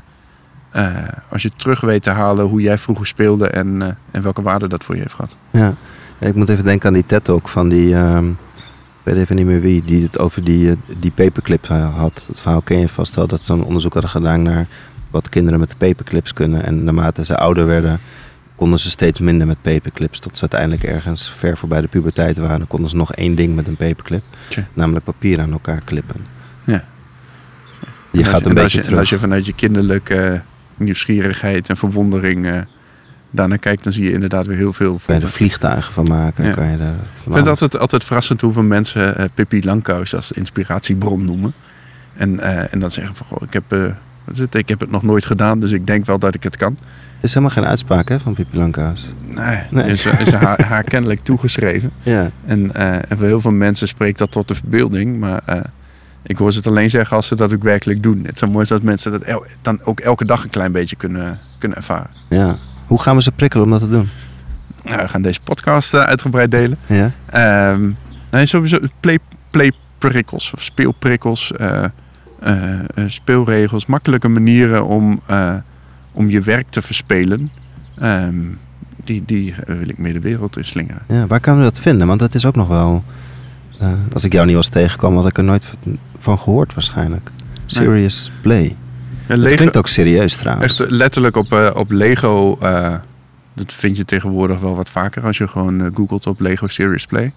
[0.72, 0.94] eh,
[1.30, 4.68] als je terug weet te halen hoe jij vroeger speelde en, eh, en welke waarde
[4.68, 5.36] dat voor je heeft gehad.
[5.52, 5.76] Ja.
[6.20, 7.96] Ik moet even denken aan die TED-talk van die...
[7.96, 12.26] ehm, ik weet even niet meer wie, die het over die, die paperclip had.
[12.28, 14.68] Het verhaal ken je vast wel, dat ze zo'n onderzoek hadden gedaan naar
[15.16, 16.66] wat kinderen met paperclips kunnen.
[16.66, 18.00] En naarmate ze ouder werden,
[18.56, 20.20] konden ze steeds minder met paperclips.
[20.20, 23.68] Tot ze uiteindelijk ergens ver voorbij de puberteit waren, konden ze nog één ding met
[23.68, 24.24] een paperclip.
[24.48, 24.68] Tja.
[24.74, 26.22] Namelijk papier aan elkaar klippen.
[26.64, 26.74] Ja.
[26.74, 26.82] Je
[28.12, 29.00] En als gaat je- een beetje je, terug.
[29.00, 30.40] als je vanuit je kinderlijke eh,
[30.78, 32.60] nieuwsgierigheid en verwondering eh
[33.32, 35.00] daarnaar kijkt, dan zie je inderdaad weer heel veel.
[35.06, 36.46] Kan je voor- er vliegtuigen van maken.
[36.46, 36.54] Ja.
[36.54, 40.32] Kan je er Ik vind het altijd, altijd verrassend hoeveel mensen eh Pippi Langkous als
[40.32, 41.54] inspiratiebron noemen.
[42.14, 42.40] En,
[42.72, 43.96] en dan zeggen van, goh, ik heb,
[44.34, 46.72] eh, ik heb het nog nooit gedaan, dus ik denk wel dat ik het kan.
[47.16, 49.08] Het is helemaal geen uitspraak hè, van Pippi Langkous.
[49.28, 49.86] Nee, Nee.
[49.88, 51.92] Dus is haar, haar kennelijk toegeschreven.
[52.04, 52.32] Ja.
[52.46, 55.18] En, eh, en voor heel veel mensen spreekt dat tot de verbeelding.
[55.20, 55.60] Maar eh,
[56.24, 58.24] ik hoor ze het alleen zeggen als ze dat ook werkelijk doen.
[58.26, 60.96] Het zou mooi zijn dat mensen dat el- dan ook elke dag een klein beetje
[60.96, 62.10] kunnen, kunnen ervaren.
[62.30, 62.58] ja.
[62.86, 64.10] Hoe gaan we ze prikkelen om dat te doen?
[64.84, 66.78] Nou, we gaan deze podcast eh, uitgebreid delen.
[66.86, 67.12] Ja?
[68.32, 69.20] Nee, sowieso play,
[69.50, 71.90] playprikkels of speelprikkels, eh, eh, eh,
[73.08, 75.54] speelregels, makkelijke manieren om, eh,
[76.12, 77.52] om je werk te verspelen.
[78.00, 78.36] Ehm,
[79.04, 81.02] die, die eh, wil ik meer de wereld in slingeren.
[81.08, 82.08] Ja, waar kunnen we dat vinden?
[82.08, 83.04] Want dat is ook nog wel...
[83.80, 85.68] eh, als ik jou niet was tegengekomen, had ik er nooit
[86.18, 87.32] van gehoord waarschijnlijk.
[87.66, 88.64] Serious Play.
[88.64, 88.76] Ja,
[89.28, 90.80] Dat Lego- klinkt ook serieus trouwens.
[90.82, 92.58] Echt letterlijk op, eh, op Lego.
[92.62, 92.96] eh,
[93.54, 97.06] dat vind je tegenwoordig wel wat vaker als je gewoon eh, googelt op Lego Serious
[97.06, 97.34] Play.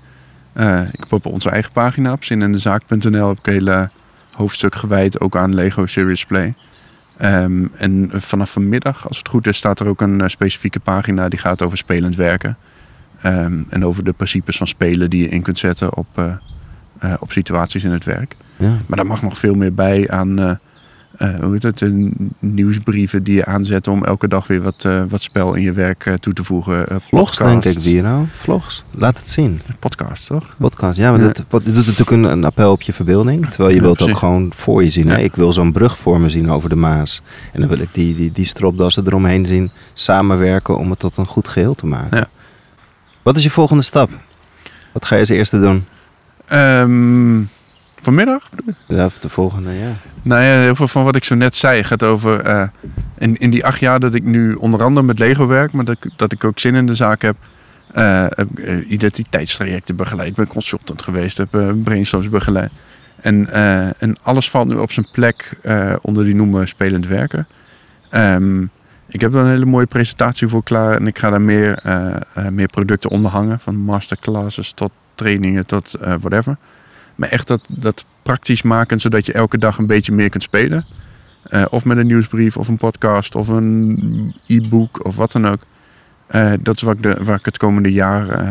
[0.52, 3.90] Eh, ik heb op onze eigen pagina op zinindezaak.nl heb ik een hele
[4.38, 6.54] hoofdstuk gewijd ook aan Lego Serious Play.
[7.16, 11.28] Ehm, en vanaf vanmiddag, als het goed is, staat er ook een eh, specifieke pagina
[11.28, 12.56] die gaat over spelend werken.
[13.22, 16.34] Ehm, en over de principes van spelen die je in kunt zetten op, eh,
[16.98, 18.36] eh, op situaties in het werk.
[18.56, 18.76] Ja.
[18.86, 20.58] Maar daar mag nog veel meer bij aan
[21.18, 21.90] hoe heet het, eh,
[22.38, 26.06] nieuwsbrieven die je aanzet om elke dag weer wat, eh, wat spel in je werk
[26.06, 26.88] eh, toe te voegen.
[26.88, 28.04] Eh, Vlogs denk ik.
[28.32, 28.84] Vlogs.
[28.90, 29.60] Laat het zien.
[29.78, 30.54] Podcast, toch?
[30.58, 30.98] Podcast.
[30.98, 31.32] Ja, maar Ja.
[31.48, 33.46] Dat, dit doet natuurlijk een, een appel op je verbeelding.
[33.48, 35.08] Terwijl je Ja, wilt ook gewoon voor je zien.
[35.08, 35.18] Hè?
[35.18, 37.22] Ik wil zo'n brug voor me zien over de Maas.
[37.52, 39.70] En dan wil ik die, die, die stropdassen eromheen zien.
[39.94, 42.18] Samenwerken om het tot een goed geheel te maken.
[42.18, 42.26] Ja.
[43.22, 44.10] Wat is je volgende stap?
[44.92, 45.84] Wat ga je als eerste doen?
[46.46, 47.40] Ehm,
[48.00, 48.48] vanmiddag?
[48.86, 49.92] Ja, of de volgende, ja.
[50.22, 52.40] Nou ja, heel veel van wat ik zo net zei gaat over...
[52.40, 52.68] eh,
[53.18, 55.72] in, in die acht jaar dat ik nu onder andere met Lego werk...
[55.72, 57.36] maar dat, ik- dat ik ook zin in de zaak heb...
[58.28, 60.34] heb ik, eh, identiteitstrajecten begeleid.
[60.34, 61.48] ben consultant geweest, heb
[61.84, 62.70] brainstorms begeleid.
[63.20, 63.52] En,
[63.98, 65.56] en alles valt nu op zijn plek
[66.02, 67.46] onder die noemen spelend werken.
[68.10, 68.62] Ehm,
[69.08, 70.96] ik heb daar een hele mooie presentatie voor klaar.
[70.96, 71.82] En ik ga daar meer,
[72.50, 73.60] meer producten onder hangen.
[73.60, 76.56] Van masterclasses tot trainingen tot whatever.
[77.18, 80.86] Maar echt dat, dat praktisch maken, zodat je elke dag een beetje meer kunt spelen.
[81.42, 85.60] Eh, of met een nieuwsbrief, of een podcast, of een e-book, of wat dan ook.
[86.26, 88.48] Eh, dat is waar ik, de, waar ik het komende jaar eh,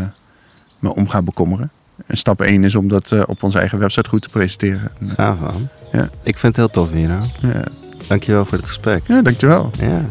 [0.80, 1.72] me om ga bekommeren.
[2.06, 4.92] En stap 1 is om dat op onze eigen website goed te presenteren.
[5.00, 5.70] En, Gaaf man.
[5.92, 6.10] Ja.
[6.24, 7.26] Ik vind het heel tof, Viro.
[7.40, 7.64] ja.
[8.08, 9.08] Dankjewel voor het gesprek.
[9.08, 9.72] ja, dankjewel.
[9.80, 10.06] Ja.